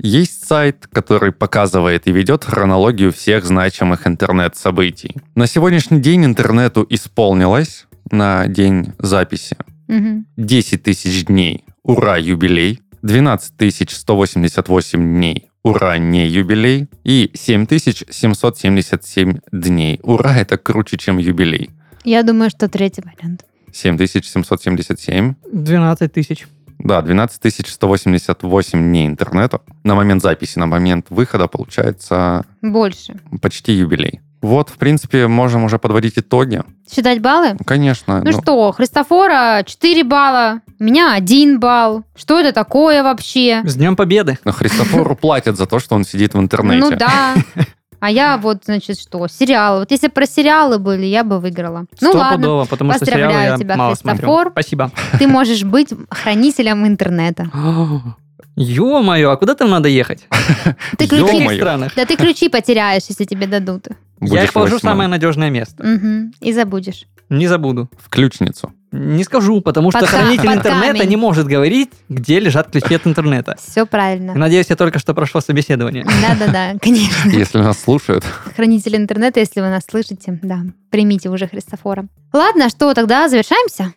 [0.00, 5.16] Есть сайт, который показывает и ведет хронологию всех значимых интернет-событий.
[5.34, 9.56] На сегодняшний день интернету исполнилось на день записи
[9.88, 10.26] Мгм.
[10.36, 11.64] 10 тысяч дней.
[11.82, 12.80] Ура, юбилей.
[13.02, 15.50] 12 188 дней.
[15.62, 16.88] Ура, не юбилей.
[17.04, 20.00] И 7777 дней.
[20.02, 21.70] Ура, это круче, чем юбилей.
[22.04, 23.44] Я думаю, что третий вариант.
[23.72, 25.34] 7777.
[25.52, 26.46] 12 тысяч.
[26.78, 29.60] Да, 12 188 дней интернета.
[29.84, 33.20] На момент записи, на момент выхода получается Больше.
[33.42, 34.20] почти юбилей.
[34.40, 36.62] Вот, в принципе, можем уже подводить итоги.
[36.90, 37.56] Считать баллы?
[37.66, 38.22] Конечно.
[38.24, 42.04] Ну, что, Христофора 4 балла, у меня 1 балл.
[42.16, 43.62] Что это такое вообще?
[43.64, 44.38] С Днем Победы.
[44.44, 46.80] но Христофору платят за то, что он сидит в интернете.
[46.80, 47.34] Ну да.
[48.00, 49.26] А я вот, значит, что?
[49.26, 49.80] Сериалы.
[49.80, 51.86] Вот если про сериалы были, я бы выиграла.
[52.00, 54.18] Ну ладно, потому что Поздравляю я тебя, мало Христофор.
[54.18, 54.50] смотрю.
[54.52, 54.92] Спасибо.
[55.18, 57.50] ты можешь быть хранителем интернета.
[58.56, 60.26] Ё-моё, а куда там надо ехать?
[60.98, 61.60] Ты ключи...
[61.96, 63.86] Да ты ключи потеряешь, если тебе дадут.
[64.20, 65.84] Я Будешь их положу в самое надежное место.
[65.84, 66.32] Мгм.
[66.40, 67.06] И забудешь.
[67.28, 67.88] Не забуду.
[68.02, 68.72] В ключницу.
[68.90, 71.08] Не скажу, потому что Под ка- хранитель под интернета камень.
[71.10, 73.56] не может говорить, где лежат ключи от интернета.
[73.62, 74.34] Все правильно.
[74.34, 76.04] Надеюсь, я только что прошло собеседование.
[76.04, 77.28] Да-да-да, конечно.
[77.30, 78.24] Если нас слушают.
[78.56, 80.60] Хранитель интернета, если вы нас слышите, да,
[80.90, 82.06] примите уже Христофора.
[82.32, 83.92] Ладно, что, тогда завершаемся?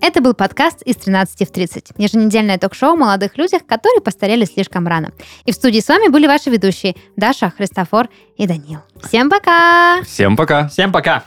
[0.00, 1.92] Это был подкаст из 13 в 30.
[1.96, 5.12] Еженедельное ток-шоу о молодых людях, которые постарели слишком рано.
[5.44, 8.80] И в студии с вами были ваши ведущие Даша, Христофор и Данил.
[9.02, 10.02] Всем пока!
[10.02, 10.68] Всем пока!
[10.68, 11.24] Всем пока!